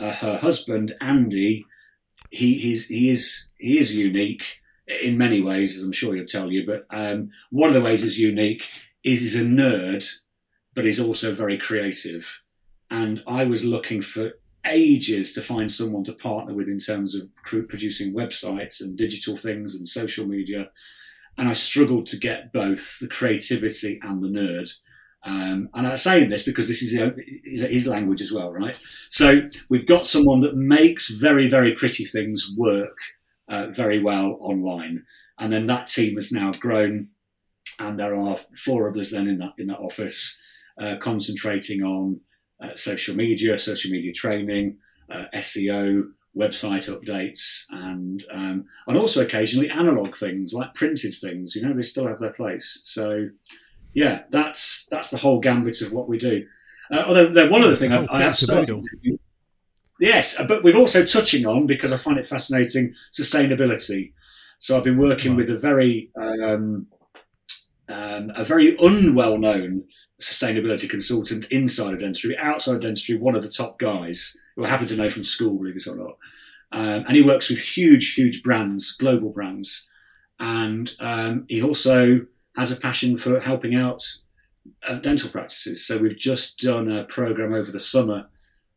[0.00, 1.64] uh, her husband Andy,
[2.31, 4.44] he he's, he is he is unique
[5.00, 6.66] in many ways, as I'm sure he'll tell you.
[6.66, 8.68] But um, one of the ways he's unique
[9.05, 10.05] is he's a nerd,
[10.74, 12.42] but he's also very creative.
[12.90, 14.33] And I was looking for
[14.66, 19.75] ages to find someone to partner with in terms of producing websites and digital things
[19.75, 20.70] and social media.
[21.37, 24.72] And I struggled to get both the creativity and the nerd.
[25.25, 26.98] Um, and I'm saying this because this is
[27.44, 28.81] his language as well, right?
[29.09, 32.96] So we've got someone that makes very, very pretty things work
[33.48, 35.05] uh, very well online.
[35.38, 37.09] And then that team has now grown,
[37.79, 40.42] and there are four of us then in that in that office
[40.81, 42.20] uh, concentrating on
[42.62, 44.79] uh, social media, social media training,
[45.11, 51.55] uh, SEO, website updates, and um, and also occasionally analog things like printed things.
[51.55, 52.81] You know, they still have their place.
[52.85, 53.29] So,
[53.94, 56.46] yeah, that's that's the whole gambit of what we do.
[56.90, 58.83] Uh, although one other thing I, I have started.
[60.01, 64.12] Yes, but we're also touching on because I find it fascinating sustainability.
[64.59, 65.38] So I've been working right.
[65.38, 66.87] with a very um,
[67.88, 69.85] um, a very unwell known
[70.23, 74.69] sustainability consultant inside of dentistry, outside of dentistry, one of the top guys who I
[74.69, 76.17] happen to know from school, believe it or not.
[76.73, 79.91] Um, and he works with huge, huge brands, global brands.
[80.39, 84.03] And um, he also has a passion for helping out
[84.87, 85.87] uh, dental practices.
[85.87, 88.29] So we've just done a program over the summer,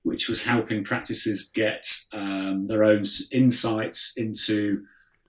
[0.04, 4.86] which was helping practices get um, their own insights into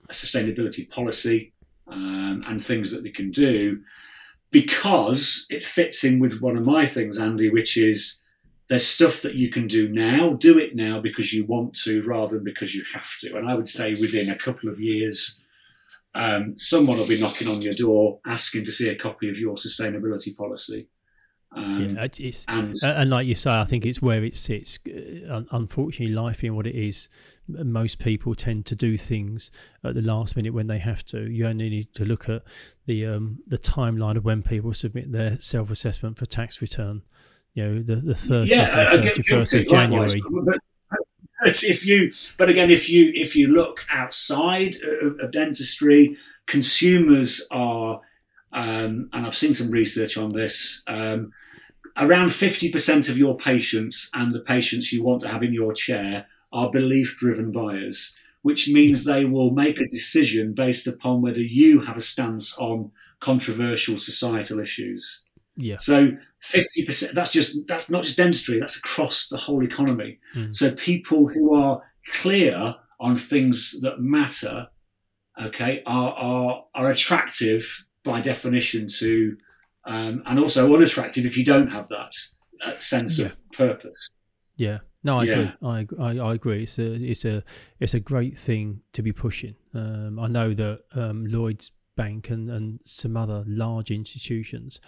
[0.09, 1.53] a sustainability policy
[1.87, 3.81] um, and things that they can do
[4.51, 8.23] because it fits in with one of my things, Andy, which is
[8.69, 10.33] there's stuff that you can do now.
[10.33, 13.37] Do it now because you want to rather than because you have to.
[13.37, 15.45] And I would say within a couple of years,
[16.15, 19.55] um, someone will be knocking on your door asking to see a copy of your
[19.55, 20.87] sustainability policy.
[21.53, 24.77] Um, yeah, it's, and, and, like you say, I think it's where it sits.
[24.87, 27.07] Uh, unfortunately, life being what it is,
[27.47, 29.49] most people tend to do things
[29.83, 31.21] at the last minute when they have to.
[31.21, 32.43] You only need to look at
[32.85, 37.01] the um, the timeline of when people submit their self assessment for tax return.
[37.53, 40.21] You know, the the thirtieth yeah, thirty first of January.
[40.45, 40.59] But,
[41.63, 48.01] if you, but again, if you if you look outside of, of dentistry, consumers are
[48.57, 50.83] um, and I've seen some research on this.
[50.87, 51.31] Um,
[51.95, 56.25] around 50% of your patients and the patients you want to have in your chair
[56.51, 61.81] are belief driven buyers, which means they will make a decision based upon whether you
[61.81, 65.27] have a stance on controversial societal issues.
[65.55, 65.77] Yeah.
[65.77, 70.17] So 50%, that's just, that's not just dentistry, that's across the whole economy.
[70.35, 70.55] Mm.
[70.55, 74.69] So people who are clear on things that matter,
[75.39, 79.37] okay, are, are, are attractive by definition to,
[79.85, 82.13] um, and also unattractive if you don't have that,
[82.79, 83.27] sense yeah.
[83.27, 84.09] of purpose.
[84.55, 84.79] Yeah.
[85.03, 85.33] No, I yeah.
[85.33, 85.53] agree.
[85.61, 86.63] I, I, I agree.
[86.63, 87.43] It's a it's a
[87.79, 89.55] it's a great thing to be pushing.
[89.73, 94.79] Um, I know that um, Lloyd's Bank and, and some other large institutions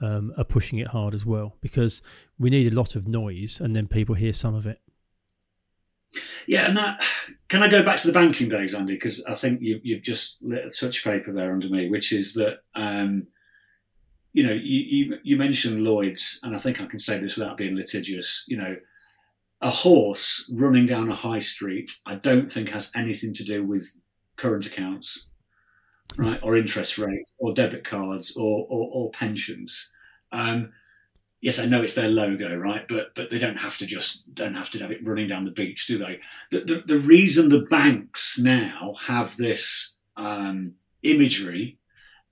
[0.00, 2.02] um, are pushing it hard as well because
[2.38, 4.80] we need a lot of noise and then people hear some of it.
[6.46, 7.04] Yeah, and that
[7.48, 8.94] can I go back to the banking days, Andy?
[8.94, 12.34] Because I think you, you've just lit a touch paper there under me, which is
[12.34, 13.24] that um,
[14.32, 17.56] you know you, you, you mentioned Lloyd's, and I think I can say this without
[17.56, 18.44] being litigious.
[18.48, 18.76] You know,
[19.60, 23.92] a horse running down a high street, I don't think has anything to do with
[24.36, 25.28] current accounts,
[26.16, 29.92] right, or interest rates, or debit cards, or or, or pensions.
[30.32, 30.72] Um,
[31.44, 32.88] yes, I know it's their logo, right?
[32.88, 35.50] But but they don't have to just don't have to have it running down the
[35.50, 36.20] beach, do they?
[36.50, 41.78] The the, the reason the banks now have this um, imagery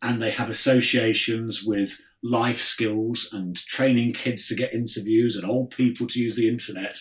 [0.01, 5.71] and they have associations with life skills and training kids to get interviews and old
[5.71, 6.99] people to use the internet.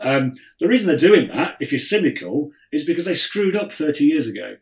[0.00, 4.04] Um, the reason they're doing that, if you're cynical, is because they screwed up 30
[4.04, 4.56] years ago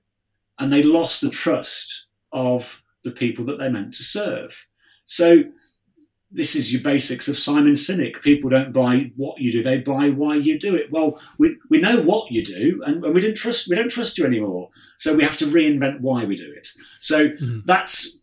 [0.59, 4.69] and they lost the trust of the people that they meant to serve.
[5.05, 5.45] So
[6.33, 8.23] this is your basics of Simon Sinek.
[8.23, 10.91] People don't buy what you do; they buy why you do it.
[10.91, 14.19] Well, we, we know what you do, and, and we didn't trust we don't trust
[14.19, 14.71] you anymore.
[14.97, 16.69] So we have to reinvent why we do it.
[16.99, 17.61] So mm-hmm.
[17.65, 18.23] that's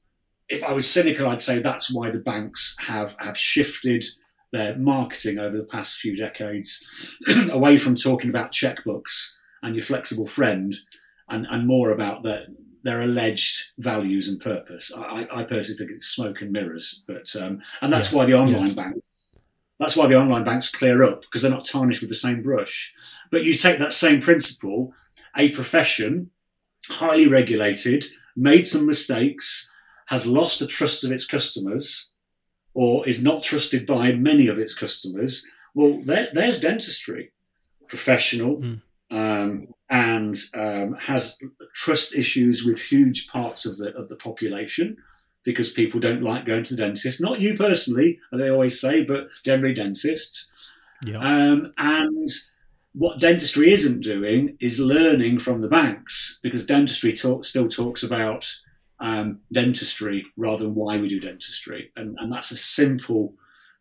[0.49, 4.03] if I was cynical, I'd say that's why the banks have have shifted
[4.51, 7.15] their marketing over the past few decades
[7.51, 10.73] away from talking about checkbooks and your flexible friend,
[11.29, 12.47] and, and more about the
[12.83, 14.93] their alleged values and purpose.
[14.95, 18.19] I, I personally think it's smoke and mirrors, but um, and that's yeah.
[18.19, 18.73] why the online yeah.
[18.73, 19.33] banks.
[19.79, 22.93] That's why the online banks clear up because they're not tarnished with the same brush.
[23.31, 24.93] But you take that same principle,
[25.37, 26.31] a profession,
[26.87, 28.05] highly regulated,
[28.35, 29.73] made some mistakes,
[30.07, 32.11] has lost the trust of its customers,
[32.73, 35.45] or is not trusted by many of its customers.
[35.73, 37.31] Well, there, there's dentistry,
[37.87, 41.41] professional, mm um, and um, has
[41.73, 44.97] trust issues with huge parts of the of the population
[45.43, 47.21] because people don't like going to the dentist.
[47.21, 50.53] Not you personally, they always say, but generally dentists.
[51.03, 51.19] Yeah.
[51.19, 52.27] Um, and
[52.93, 58.53] what dentistry isn't doing is learning from the banks because dentistry talk, still talks about
[58.99, 63.33] um, dentistry rather than why we do dentistry, and, and that's a simple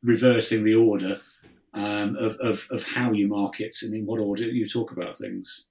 [0.03, 1.21] reversing the order
[1.75, 5.68] um, of, of, of how you market and in what order you talk about things.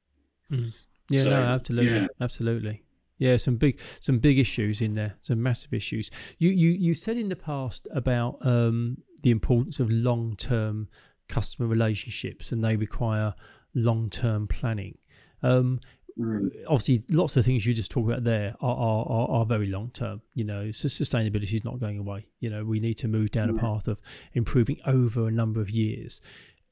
[0.51, 0.73] Mm.
[1.09, 2.07] Yeah, so, no, absolutely, yeah.
[2.21, 2.83] absolutely.
[3.17, 6.11] Yeah, some big some big issues in there, some massive issues.
[6.37, 10.87] You you you said in the past about um, the importance of long term
[11.27, 13.33] customer relationships, and they require
[13.73, 14.95] long term planning.
[15.41, 15.79] Um,
[16.19, 16.49] Mm.
[16.67, 20.21] Obviously, lots of things you just talk about there are, are, are, very long term.
[20.33, 22.25] You know, so sustainability is not going away.
[22.39, 23.57] You know, we need to move down mm.
[23.57, 24.01] a path of
[24.33, 26.21] improving over a number of years.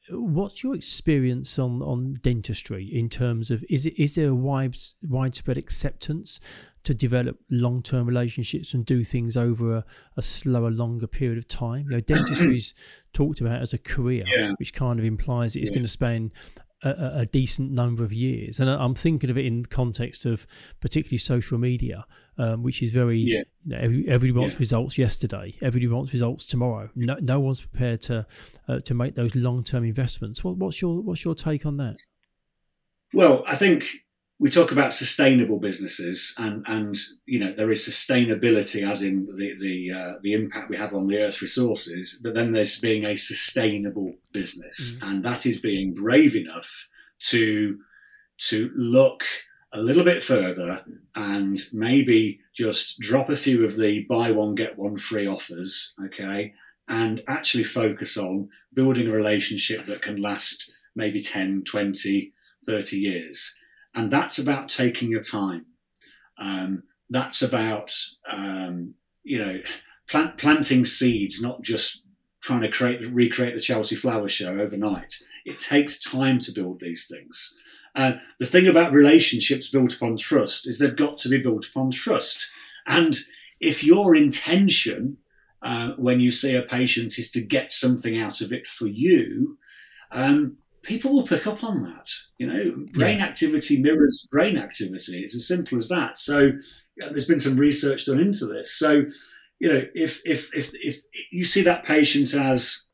[0.09, 4.75] What's your experience on, on dentistry in terms of is it is there a wide,
[5.01, 6.39] widespread acceptance
[6.83, 9.85] to develop long term relationships and do things over a,
[10.17, 11.85] a, slower, longer period of time?
[11.89, 12.73] You know, dentistry is
[13.13, 14.53] talked about as a career, yeah.
[14.57, 15.75] which kind of implies it's yeah.
[15.75, 16.31] going to spend
[16.89, 18.59] a, a, decent number of years.
[18.59, 20.45] And I'm thinking of it in context of
[20.79, 22.05] particularly social media,
[22.37, 23.43] um, which is very, yeah.
[23.65, 24.59] you know, every, everybody wants yeah.
[24.59, 26.89] results yesterday, everybody wants results tomorrow.
[26.95, 28.25] No, no one's prepared to
[28.67, 30.43] uh, to make those long term investments.
[30.43, 31.95] What, what's your what's your take on that?
[33.13, 33.85] Well, I think
[34.37, 39.55] we talk about sustainable businesses, and and you know there is sustainability, as in the
[39.57, 42.19] the uh, the impact we have on the Earth's resources.
[42.21, 45.07] But then there's being a sustainable business, mm.
[45.07, 46.89] and that is being brave enough
[47.29, 47.79] to
[48.49, 49.23] to look
[49.73, 50.83] a little bit further
[51.15, 56.53] and maybe just drop a few of the buy one get one free offers, okay,
[56.89, 62.33] and actually focus on building a relationship that can last maybe 10, 20,
[62.65, 63.57] 30 years
[63.95, 65.65] and that's about taking your time.
[66.37, 67.91] Um, that's about
[68.31, 69.59] um, you know
[70.07, 72.05] plant, planting seeds, not just
[72.41, 75.15] trying to create recreate the Chelsea Flower Show overnight.
[75.45, 77.57] It takes time to build these things.
[77.95, 81.91] Uh, the thing about relationships built upon trust is they've got to be built upon
[81.91, 82.51] trust.
[82.85, 83.15] And
[83.61, 85.17] if your intention
[85.61, 89.57] uh, when you see a patient is to get something out of it for you,
[90.11, 92.09] um, people will pick up on that.
[92.37, 93.25] You know, brain yeah.
[93.25, 95.21] activity mirrors brain activity.
[95.21, 96.17] It's as simple as that.
[96.17, 96.51] So
[96.97, 98.77] yeah, there's been some research done into this.
[98.77, 99.05] So
[99.59, 102.87] you know, if if if if you see that patient as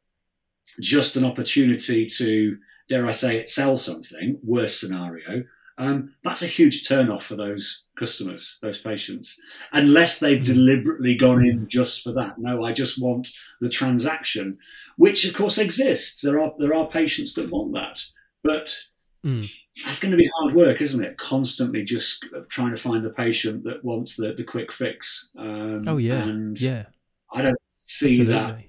[0.80, 5.44] just an opportunity to, dare I say it, sell something, worst scenario,
[5.82, 9.42] um, that's a huge turnoff for those customers, those patients,
[9.74, 10.46] unless they've mm.
[10.46, 12.38] deliberately gone in just for that.
[12.38, 13.30] No, I just want
[13.60, 14.60] the transaction,
[14.96, 16.22] which of course exists.
[16.22, 18.04] There are there are patients that want that,
[18.44, 18.78] but
[19.26, 19.50] mm.
[19.84, 21.18] that's going to be hard work, isn't it?
[21.18, 25.32] Constantly just trying to find the patient that wants the, the quick fix.
[25.36, 26.86] Um, oh yeah, and yeah.
[27.34, 28.34] I don't see Absolutely.
[28.36, 28.64] that.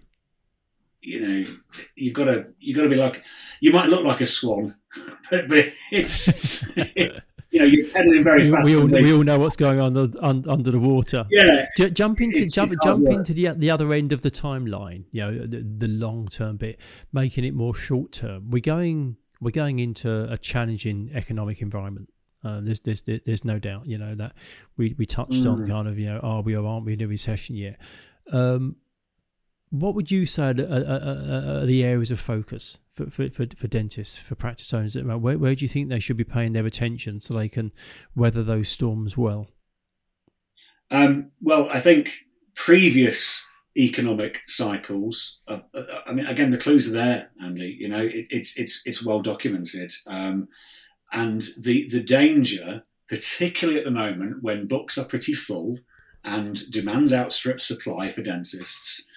[1.02, 1.50] You know,
[1.94, 3.22] you've got to you've got to be like
[3.60, 4.76] you might look like a swan
[5.30, 8.74] but, but it's you know you're pedaling very fast.
[8.74, 11.26] We all, we all know what's going on under, under the water.
[11.30, 15.04] Yeah, J- jump into jump jump into the the other end of the timeline.
[15.12, 16.80] You know the, the long term bit,
[17.12, 18.50] making it more short term.
[18.50, 22.08] We're going we're going into a challenging economic environment.
[22.44, 23.86] Uh, there's, there's there's no doubt.
[23.86, 24.34] You know that
[24.76, 25.52] we we touched mm.
[25.52, 27.80] on kind of you know are we or aren't we in a recession yet?
[28.30, 28.76] Um,
[29.70, 33.68] what would you say are, are, are, the areas of focus for, for, for, for,
[33.68, 34.96] dentists, for practice owners?
[34.96, 37.72] Where, where do you think they should be paying their attention so they can
[38.14, 39.48] weather those storms well?
[40.90, 42.10] Um, well, I think
[42.54, 45.40] previous economic cycles.
[45.48, 47.76] Uh, uh, I mean, again, the clues are there, Andy.
[47.78, 49.92] You know, it, it's it's it's well documented.
[50.06, 50.48] Um,
[51.14, 55.78] And the, the danger, particularly at the moment when books are pretty full
[56.24, 59.10] and demand outstrips supply for dentists,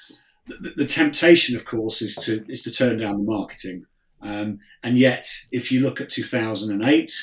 [0.47, 3.85] the, the, temptation, of course, is to is to turn down the marketing.
[4.21, 7.13] Um, and yet, if you look at 2008,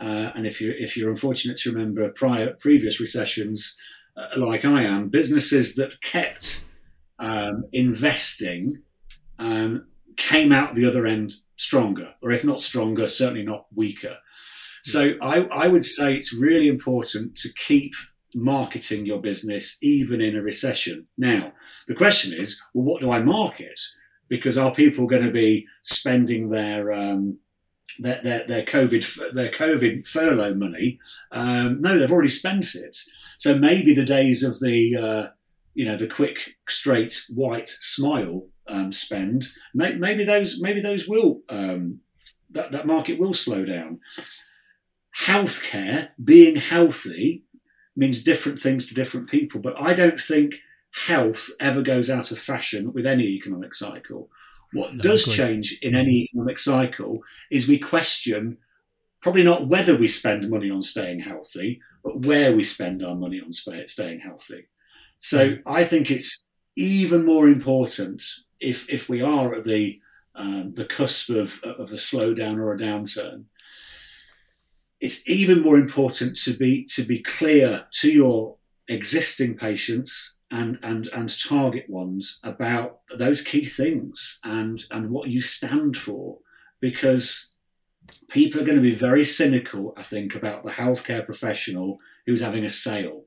[0.00, 3.78] uh, and if you're if you're unfortunate to remember prior previous recessions,
[4.16, 6.66] uh, like I am, businesses that kept
[7.18, 8.82] um, investing
[9.38, 14.18] um, came out the other end stronger, or if not stronger, certainly not weaker.
[14.82, 17.94] So I, I would say it's really important to keep
[18.34, 21.06] marketing your business even in a recession.
[21.16, 21.52] Now,
[21.88, 23.80] the question is, well, what do I market?
[24.28, 27.38] Because are people going to be spending their um,
[27.98, 31.00] their, their, their COVID their COVID furlough money?
[31.32, 32.96] Um, no, they've already spent it.
[33.38, 35.32] So maybe the days of the uh,
[35.74, 41.40] you know the quick, straight, white smile um, spend, may, maybe those maybe those will
[41.48, 42.00] um,
[42.50, 44.00] that that market will slow down.
[45.22, 47.44] Healthcare, being healthy,
[47.96, 49.60] means different things to different people.
[49.60, 50.54] But I don't think
[50.92, 54.30] health ever goes out of fashion with any economic cycle.
[54.72, 57.20] What no, does change in any economic cycle
[57.50, 58.58] is we question
[59.20, 63.40] probably not whether we spend money on staying healthy, but where we spend our money
[63.40, 64.68] on staying healthy.
[65.18, 65.62] So mm.
[65.66, 68.22] I think it's even more important
[68.60, 69.98] if if we are at the
[70.34, 73.44] um, the cusp of, of a slowdown or a downturn
[75.00, 78.56] it's even more important to be to be clear to your
[78.88, 85.40] existing patients and and and target ones about those key things and and what you
[85.40, 86.38] stand for
[86.80, 87.54] because
[88.28, 92.64] people are going to be very cynical i think about the healthcare professional who's having
[92.64, 93.24] a sale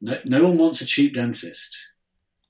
[0.00, 1.88] no, no one wants a cheap dentist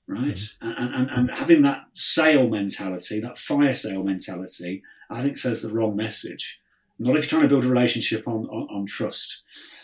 [0.07, 0.67] right mm-hmm.
[0.67, 5.73] and, and and having that sale mentality that fire sale mentality i think says the
[5.73, 6.61] wrong message
[7.01, 9.41] not if you're trying to build a relationship on, on, on trust.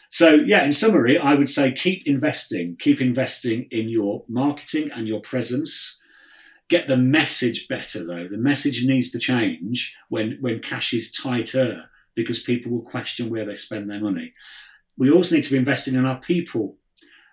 [0.10, 5.08] So, yeah, in summary, I would say keep investing, keep investing in your marketing and
[5.08, 6.01] your presence.
[6.70, 8.28] Get the message better though.
[8.28, 11.86] The message needs to change when, when cash is tighter
[12.16, 14.34] because people will question where they spend their money.
[14.97, 16.78] We also need to be investing in our people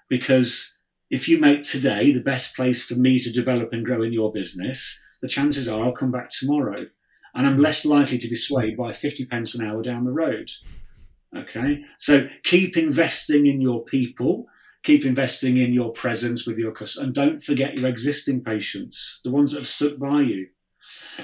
[0.09, 0.79] because
[1.11, 4.33] if you make today the best place for me to develop and grow in your
[4.33, 6.87] business, the chances are I'll come back tomorrow
[7.35, 10.51] and I'm less likely to be swayed by 50 pence an hour down the road.
[11.37, 14.47] Okay, so keep investing in your people,
[14.83, 19.33] keep investing in your presence with your customers, and don't forget your existing patients, the
[19.33, 20.49] ones that have stuck by you.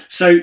[0.07, 0.41] So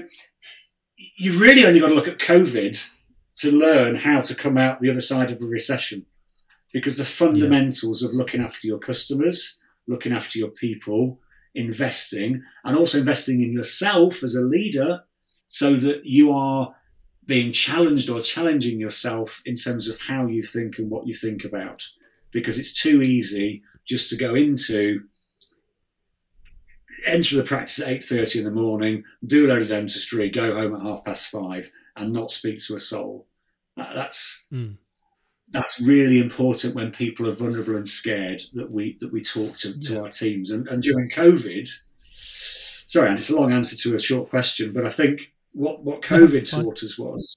[1.18, 2.94] you've really only got to look at COVID
[3.36, 6.06] to learn how to come out the other side of a recession
[6.72, 8.08] because the fundamentals yeah.
[8.08, 11.20] of looking after your customers, looking after your people,
[11.54, 15.00] investing, and also investing in yourself as a leader
[15.48, 16.74] so that you are
[17.28, 21.44] being challenged or challenging yourself in terms of how you think and what you think
[21.44, 21.86] about.
[22.32, 25.02] Because it's too easy just to go into
[27.06, 30.74] enter the practice at 8.30 in the morning, do a load of dentistry, go home
[30.74, 33.26] at half past five and not speak to a soul.
[33.76, 34.76] That's mm.
[35.50, 39.78] that's really important when people are vulnerable and scared that we that we talk to,
[39.80, 40.50] to our teams.
[40.50, 41.68] And, and during COVID,
[42.86, 46.02] sorry, and it's a long answer to a short question, but I think what what
[46.02, 47.36] COVID taught us was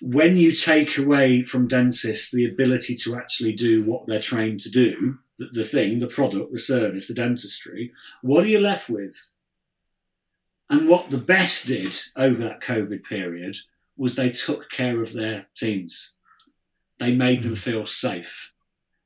[0.00, 4.70] when you take away from dentists the ability to actually do what they're trained to
[4.70, 7.92] do, the, the thing, the product, the service, the dentistry,
[8.22, 9.30] what are you left with?
[10.70, 13.56] And what the best did over that COVID period
[13.96, 16.14] was they took care of their teams.
[16.98, 17.58] They made them mm.
[17.58, 18.52] feel safe.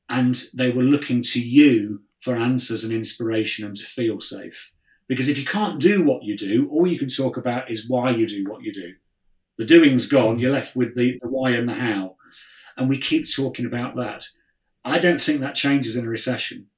[0.08, 4.72] And they were looking to you for answers and inspiration and to feel safe.
[5.12, 8.08] Because if you can't do what you do, all you can talk about is why
[8.08, 8.94] you do what you do.
[9.58, 12.16] The doing's gone, you're left with the, the why and the how.
[12.78, 14.24] And we keep talking about that.
[14.86, 16.68] I don't think that changes in a recession.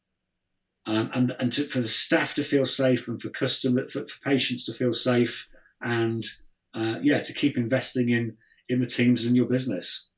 [0.84, 4.20] Um, and and to, for the staff to feel safe and for customer for, for
[4.24, 5.48] patients to feel safe
[5.80, 6.24] and
[6.74, 8.36] uh, yeah to keep investing in
[8.68, 10.10] in the teams in your business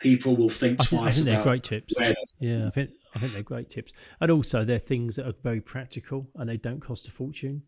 [0.00, 1.94] people will think I think, twice I think they're great tips
[2.40, 5.60] yeah I think I think they're great tips, and also they're things that are very
[5.60, 7.62] practical and they don't cost a fortune.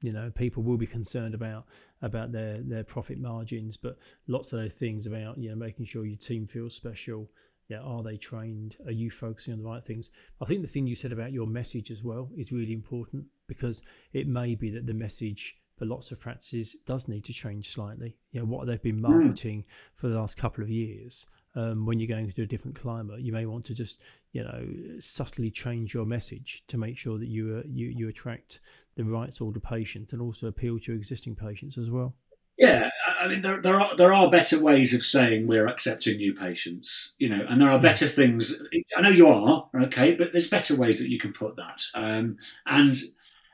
[0.00, 1.66] You know, people will be concerned about
[2.02, 3.98] about their their profit margins, but
[4.28, 7.30] lots of those things about you know making sure your team feels special.
[7.68, 8.76] Yeah, are they trained?
[8.86, 10.10] Are you focusing on the right things?
[10.40, 13.82] I think the thing you said about your message as well is really important because
[14.14, 18.16] it may be that the message for lots of practices does need to change slightly.
[18.32, 19.12] You know, what they've been hmm.
[19.12, 20.00] marketing mm.
[20.00, 21.26] for the last couple of years
[21.58, 24.00] um, when you're going to a different climate, you may want to just
[24.32, 28.60] you know subtly change your message to make sure that you uh, you you attract
[28.96, 32.14] the right sort of patients and also appeal to existing patients as well.
[32.58, 32.90] Yeah,
[33.20, 37.14] I mean, there, there are there are better ways of saying we're accepting new patients,
[37.18, 38.66] you know, and there are better things.
[38.96, 41.82] I know you are okay, but there's better ways that you can put that.
[41.94, 42.36] Um,
[42.66, 42.96] and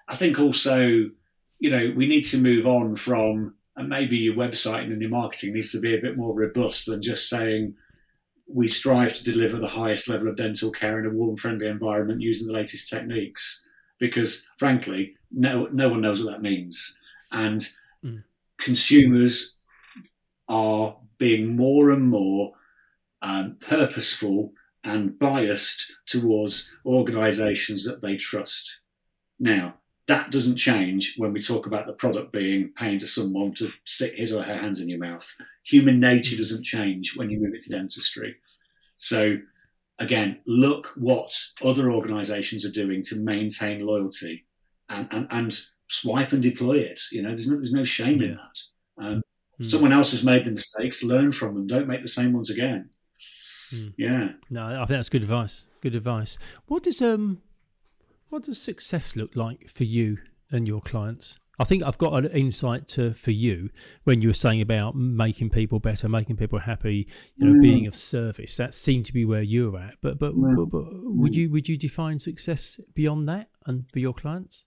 [0.09, 0.79] I think also,
[1.59, 5.53] you know, we need to move on from and maybe your website and your marketing
[5.53, 7.75] needs to be a bit more robust than just saying
[8.47, 12.21] we strive to deliver the highest level of dental care in a warm, friendly environment
[12.21, 13.67] using the latest techniques.
[13.99, 17.61] Because frankly, no no one knows what that means, and
[18.05, 18.23] mm
[18.59, 19.61] consumers
[20.49, 22.53] are being more and more
[23.23, 28.81] um, purposeful and biased towards organisations that they trust.
[29.39, 29.75] Now,
[30.07, 34.15] that doesn't change when we talk about the product being paying to someone to stick
[34.15, 35.35] his or her hands in your mouth.
[35.65, 38.37] Human nature doesn't change when you move it to dentistry.
[38.97, 39.39] So,
[39.99, 41.33] again, look what
[41.65, 44.47] other organisations are doing to maintain loyalty
[44.89, 45.59] and, and, and
[45.89, 47.01] swipe and deploy it.
[47.11, 48.29] You know, there's no, there's no shame yeah.
[48.29, 48.59] in that.
[48.99, 49.23] Um,
[49.61, 49.67] mm.
[49.67, 51.03] Someone else has made the mistakes.
[51.03, 51.67] Learn from them.
[51.67, 52.91] Don't make the same ones again.
[53.73, 53.95] Mm.
[53.97, 54.29] Yeah.
[54.51, 55.67] No, I think that's good advice.
[55.81, 56.39] Good advice.
[56.67, 57.41] What does um,
[58.29, 60.19] what does success look like for you
[60.51, 61.39] and your clients?
[61.59, 63.71] I think I've got an insight to for you
[64.05, 67.63] when you were saying about making people better, making people happy, you know, mm.
[67.63, 68.57] being of service.
[68.57, 69.95] That seemed to be where you're at.
[70.01, 70.57] But but, mm.
[70.57, 71.37] but, but would mm.
[71.37, 74.67] you would you define success beyond that and for your clients?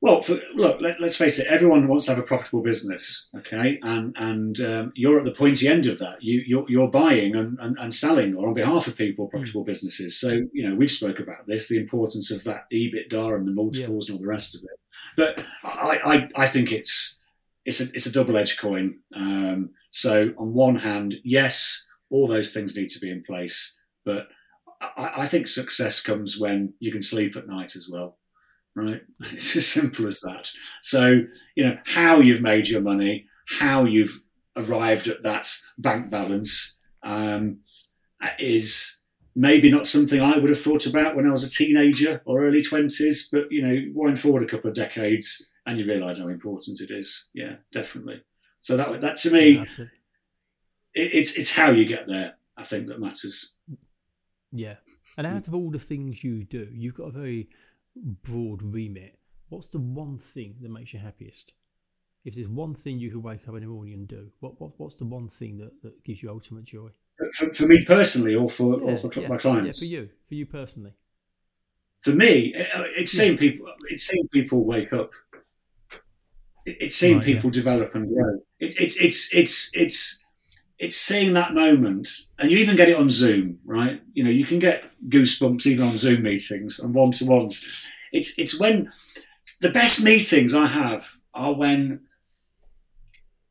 [0.00, 1.48] Well, for, look, let, us face it.
[1.48, 3.80] Everyone wants to have a profitable business, okay?
[3.82, 6.22] And and um, you're at the pointy end of that.
[6.22, 9.30] You you're, you're buying and, and, and, selling, or on behalf of people, hmm.
[9.30, 9.66] profitable mm.
[9.66, 10.18] businesses.
[10.18, 14.08] So you know we've spoke about this, the importance of that EBITDA and the multiples
[14.08, 14.14] yeah.
[14.14, 14.78] and all the rest of it.
[15.16, 17.20] But I, I, I think it's
[17.64, 19.00] it's a it's a double edged coin.
[19.16, 24.28] Um, so on one hand, yes, all those things need to be in place, but
[24.80, 28.17] I, I think success comes when you can sleep at night as well
[28.78, 29.02] right?
[29.32, 30.50] It's as simple as that.
[30.82, 31.22] So,
[31.54, 33.26] you know, how you've made your money,
[33.58, 34.22] how you've
[34.56, 37.58] arrived at that bank balance um,
[38.38, 39.02] is
[39.34, 42.62] maybe not something I would have thought about when I was a teenager or early
[42.62, 46.80] 20s, but, you know, wind forward a couple of decades and you realise how important
[46.80, 47.28] it is.
[47.34, 48.22] Yeah, definitely.
[48.60, 49.84] So that, that to me, yeah,
[50.94, 53.54] it, it's, it's how you get there, I think, that matters.
[54.50, 54.76] Yeah.
[55.16, 57.48] And out of all the things you do, you've got a very
[58.04, 59.18] broad remit,
[59.48, 61.52] what's the one thing that makes you happiest?
[62.24, 64.72] If there's one thing you could wake up in the morning and do, what, what
[64.78, 66.90] what's the one thing that, that gives you ultimate joy?
[67.36, 69.82] For, for me personally, or for yeah, or for yeah, my clients?
[69.82, 70.92] Yeah, for you, for you personally.
[72.00, 73.18] For me, eh, eh, it's hmm.
[73.18, 73.66] seeing people.
[73.88, 75.12] It's seeing people wake up.
[76.64, 78.34] It's seeing right, people develop and grow.
[78.60, 80.24] It, it's it's it's it's
[80.78, 82.08] it's seeing that moment,
[82.38, 84.00] and you even get it on Zoom, right?
[84.12, 87.86] You know, you can get goosebumps even on Zoom meetings and one to ones.
[88.12, 88.90] It's it's when
[89.60, 92.00] the best meetings I have are when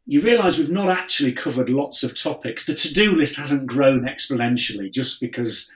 [0.05, 2.65] you realise we've not actually covered lots of topics.
[2.65, 5.75] The to-do list hasn't grown exponentially just because,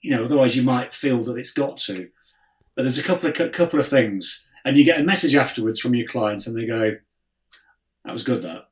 [0.00, 2.08] you know, otherwise you might feel that it's got to.
[2.74, 5.94] But there's a couple of couple of things, and you get a message afterwards from
[5.94, 6.96] your clients, and they go,
[8.06, 8.40] "That was good.
[8.40, 8.68] That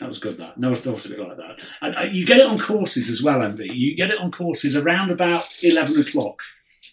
[0.00, 0.36] that was good.
[0.36, 1.60] That never thought of it like that.
[1.80, 3.70] And uh, you get it on courses as well, Andy.
[3.72, 6.40] You get it on courses around about eleven o'clock,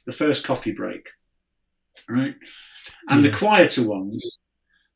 [0.06, 1.10] the first coffee break,
[2.08, 2.36] right?
[3.10, 3.30] And yeah.
[3.30, 4.38] the quieter ones,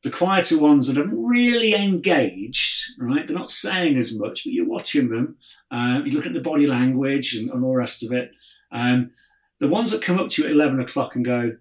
[0.04, 3.28] the quieter ones that are really engaged, right?
[3.28, 5.36] They're not saying as much, but you're watching them.
[5.70, 8.32] Uh, you look at the body language and, and all the rest of it.
[8.72, 9.12] Um,
[9.60, 11.58] the ones that come up to you at eleven o'clock and go,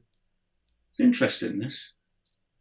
[0.92, 1.94] "It's interesting this."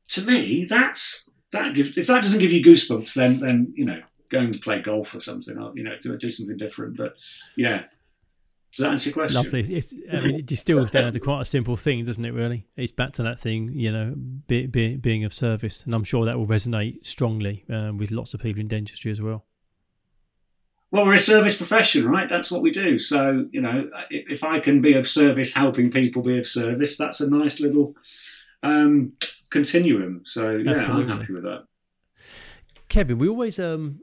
[0.09, 4.01] To me, that's that gives if that doesn't give you goosebumps, then then you know
[4.29, 6.97] going to play golf or something, or you know do, do something different.
[6.97, 7.15] But
[7.55, 7.83] yeah,
[8.75, 9.41] does that answer your question?
[9.41, 9.61] Lovely.
[9.61, 12.33] It's, I mean, it distills down to quite a simple thing, doesn't it?
[12.33, 14.13] Really, it's back to that thing, you know,
[14.47, 18.33] be, be, being of service, and I'm sure that will resonate strongly um, with lots
[18.33, 19.45] of people in dentistry as well.
[20.91, 22.27] Well, we're a service profession, right?
[22.27, 22.99] That's what we do.
[22.99, 27.21] So, you know, if I can be of service, helping people be of service, that's
[27.21, 27.95] a nice little
[28.61, 29.13] um,
[29.49, 30.21] continuum.
[30.25, 31.11] So yeah, Absolutely.
[31.11, 31.65] I'm happy with that.
[32.87, 34.01] Kevin, we always um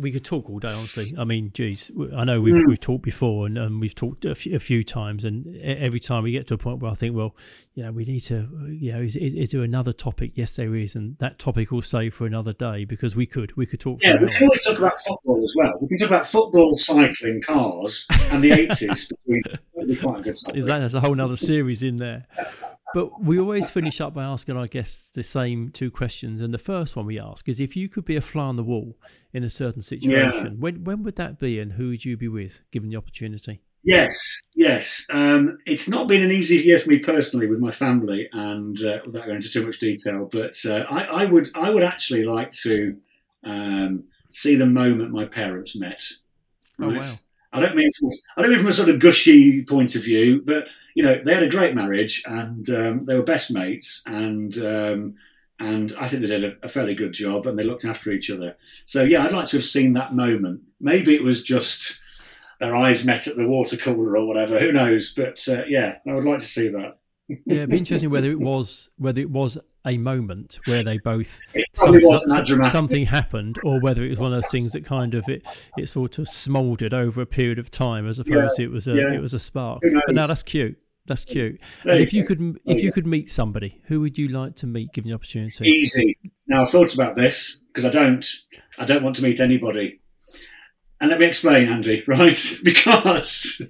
[0.00, 1.14] we could talk all day, honestly.
[1.18, 2.66] I mean, geez, I know we've mm.
[2.66, 6.22] we've talked before and, and we've talked a few, a few, times, and every time
[6.22, 7.36] we get to a point where I think, well,
[7.74, 10.32] you know, we need to, you know, is, is, is, there another topic?
[10.34, 13.66] Yes, there is, and that topic will save for another day because we could we
[13.66, 14.02] could talk.
[14.02, 15.72] Yeah, we can always talk about football as well.
[15.80, 19.12] We can talk about football, cycling, cars, and the eighties.
[20.00, 20.64] quite a good topic.
[20.64, 22.26] There's a whole other series in there.
[22.92, 26.40] But we always finish up by asking our guests the same two questions.
[26.40, 28.64] And the first one we ask is if you could be a fly on the
[28.64, 28.98] wall
[29.32, 30.58] in a certain situation, yeah.
[30.58, 33.60] when, when would that be and who would you be with given the opportunity?
[33.82, 35.06] Yes, yes.
[35.10, 38.98] Um, it's not been an easy year for me personally with my family, and uh,
[39.06, 42.52] without going into too much detail, but uh, I, I, would I would actually like
[42.62, 42.98] to
[43.42, 46.02] um, see the moment my parents met.
[46.78, 46.96] Oh, right?
[46.96, 47.14] Oh, wow.
[47.52, 50.42] I don't mean from, I don't mean from a sort of gushy point of view,
[50.44, 50.64] but
[50.94, 55.14] you know they had a great marriage and um, they were best mates and um,
[55.58, 58.30] and I think they did a, a, fairly good job and they looked after each
[58.30, 58.56] other.
[58.86, 60.62] So yeah, I'd like to have seen that moment.
[60.80, 62.00] Maybe it was just
[62.60, 64.58] their eyes met at the water cooler or whatever.
[64.58, 65.12] Who knows?
[65.14, 66.96] But uh, yeah, I would like to see that.
[67.46, 71.40] Yeah, it'd be interesting whether it was whether it was a moment where they both
[71.74, 75.28] something, wasn't something happened, or whether it was one of those things that kind of
[75.28, 78.70] it it sort of smouldered over a period of time, as opposed yeah, to it
[78.70, 79.12] was a yeah.
[79.12, 79.82] it was a spark.
[80.06, 80.78] But now that's cute.
[81.06, 81.60] That's cute.
[81.82, 84.92] and if you, could, if you could meet somebody, who would you like to meet,
[84.92, 85.64] given the opportunity?
[85.64, 86.16] Easy.
[86.46, 88.24] Now I've thought about this because I don't,
[88.78, 90.00] I don't want to meet anybody.
[91.00, 92.04] And let me explain, Andy.
[92.06, 92.38] Right?
[92.64, 93.62] because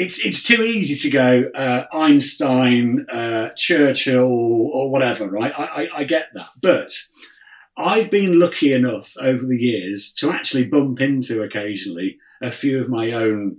[0.00, 5.28] it's it's too easy to go uh, Einstein, uh, Churchill, or whatever.
[5.28, 5.52] Right?
[5.56, 6.90] I, I, I get that, but
[7.76, 12.88] I've been lucky enough over the years to actually bump into occasionally a few of
[12.88, 13.58] my own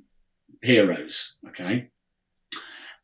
[0.64, 1.38] heroes.
[1.50, 1.90] Okay.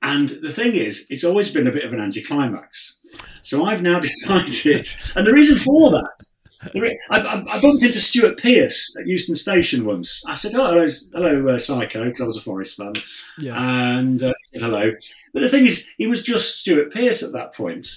[0.01, 2.99] And the thing is, it's always been a bit of an anticlimax.
[3.41, 6.31] So I've now decided, and the reason for that,
[6.63, 10.23] I, I, bumped into Stuart Pearce at Euston Station once.
[10.27, 12.93] I said, oh, hello, hello uh, Psycho, because I was a Forest fan.
[13.37, 13.55] Yeah.
[13.57, 14.91] And uh, said hello.
[15.33, 17.87] But the thing is, he was just Stuart Pearce at that point.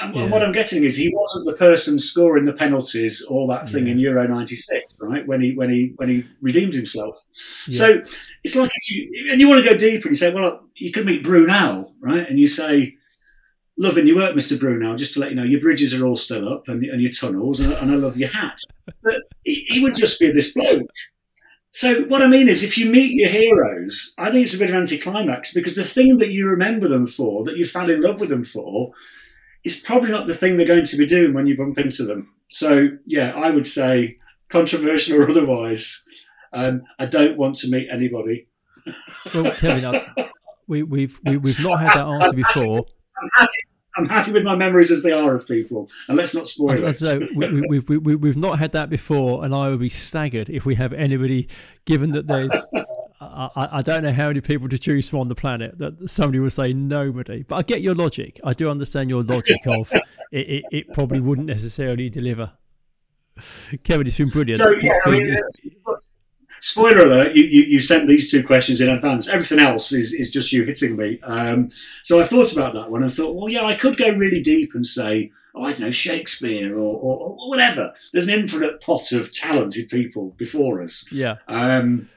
[0.00, 0.26] And yeah.
[0.28, 3.92] what I'm getting is he wasn't the person scoring the penalties, all that thing yeah.
[3.92, 5.24] in Euro '96, right?
[5.26, 7.24] When he when he when he redeemed himself.
[7.68, 7.78] Yeah.
[7.78, 8.02] So
[8.42, 10.90] it's like if you and you want to go deeper, and you say, well, you
[10.90, 12.28] could meet Brunel, right?
[12.28, 12.96] And you say,
[13.78, 14.58] loving your work, Mr.
[14.58, 14.96] Brunel.
[14.96, 17.60] Just to let you know, your bridges are all still up and, and your tunnels,
[17.60, 18.58] and, and, I love your hat.
[19.02, 20.88] But he, he would just be this bloke.
[21.70, 24.70] So what I mean is, if you meet your heroes, I think it's a bit
[24.70, 28.00] of an anticlimax because the thing that you remember them for, that you fell in
[28.00, 28.92] love with them for,
[29.64, 32.32] is probably not the thing they're going to be doing when you bump into them.
[32.48, 34.16] So, yeah, I would say,
[34.48, 36.04] controversial or otherwise,
[36.52, 38.46] um, I don't want to meet anybody.
[39.34, 40.30] Well, Kevin, I,
[40.68, 42.86] we, we've we, have we have not had that answer before.
[43.22, 43.58] I'm happy,
[43.96, 46.92] I'm happy with my memories as they are of people, and let's not spoil it.
[46.94, 50.50] So we, we, we, we, we've not had that before, and I would be staggered
[50.50, 51.48] if we have anybody,
[51.84, 52.66] given that there's
[53.20, 56.38] I, I, don't know how many people to choose from on the planet that somebody
[56.38, 57.42] would say nobody.
[57.42, 58.38] But I get your logic.
[58.44, 62.52] I do understand your logic of it, it, it probably wouldn't necessarily deliver.
[63.84, 64.60] Kevin, it's been brilliant.
[64.60, 65.36] So, yeah, I mean,
[66.60, 69.28] spoiler alert, you, you, you, sent these two questions in advance.
[69.28, 71.20] Everything else is, is just you hitting me.
[71.22, 71.70] Um,
[72.02, 74.74] so I thought about that one and thought, well, yeah, I could go really deep
[74.74, 77.94] and say, oh, I don't know, Shakespeare or, or, or whatever.
[78.12, 81.10] There's an infinite pot of talented people before us.
[81.10, 81.36] Yeah.
[81.48, 82.08] Um,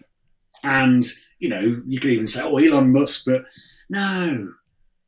[0.63, 1.05] and,
[1.39, 3.45] you know, you could even say, oh, Elon Musk, but
[3.89, 4.53] no,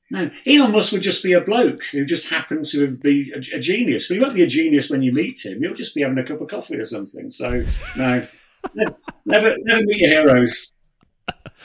[0.09, 0.29] no.
[0.45, 4.07] Elon Musk would just be a bloke who just happened to be a, a genius.
[4.07, 5.61] But he won't be a genius when you meet him.
[5.61, 7.31] He'll just be having a cup of coffee or something.
[7.31, 7.65] So,
[7.97, 8.25] no,
[9.25, 10.73] never, never, meet your heroes.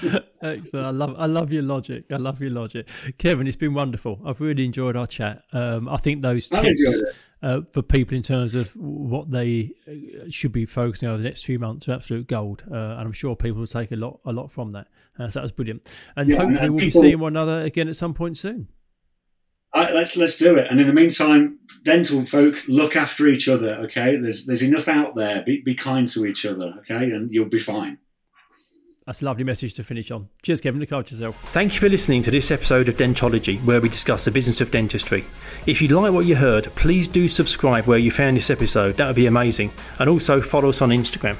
[0.43, 0.87] Excellent.
[0.87, 2.05] I love I love your logic.
[2.13, 2.89] I love your logic.
[3.19, 4.21] Kevin, it's been wonderful.
[4.25, 5.43] I've really enjoyed our chat.
[5.53, 7.03] Um, I think those tips
[7.43, 11.29] uh, for people in terms of what they uh, should be focusing on over the
[11.29, 12.65] next few months are absolute gold.
[12.71, 14.89] Uh, and I'm sure people will take a lot a lot from that.
[15.19, 15.91] Uh, so that was brilliant.
[16.17, 18.69] And yeah, hopefully we'll people, be seeing one another again at some point soon.
[19.77, 20.67] Let's let's do it.
[20.71, 23.75] And in the meantime, dental folk look after each other.
[23.85, 25.43] Okay, there's there's enough out there.
[25.43, 26.75] Be, be kind to each other.
[26.81, 27.99] Okay, and you'll be fine.
[29.07, 30.29] That's a lovely message to finish on.
[30.43, 30.81] Cheers, Kevin.
[30.81, 31.41] Look after yourself.
[31.51, 34.73] Thank you for listening to this episode of Dentology, where we discuss the business of
[34.73, 35.25] dentistry.
[35.65, 38.97] If you like what you heard, please do subscribe where you found this episode.
[38.97, 39.71] That would be amazing.
[40.01, 41.37] And also follow us on Instagram.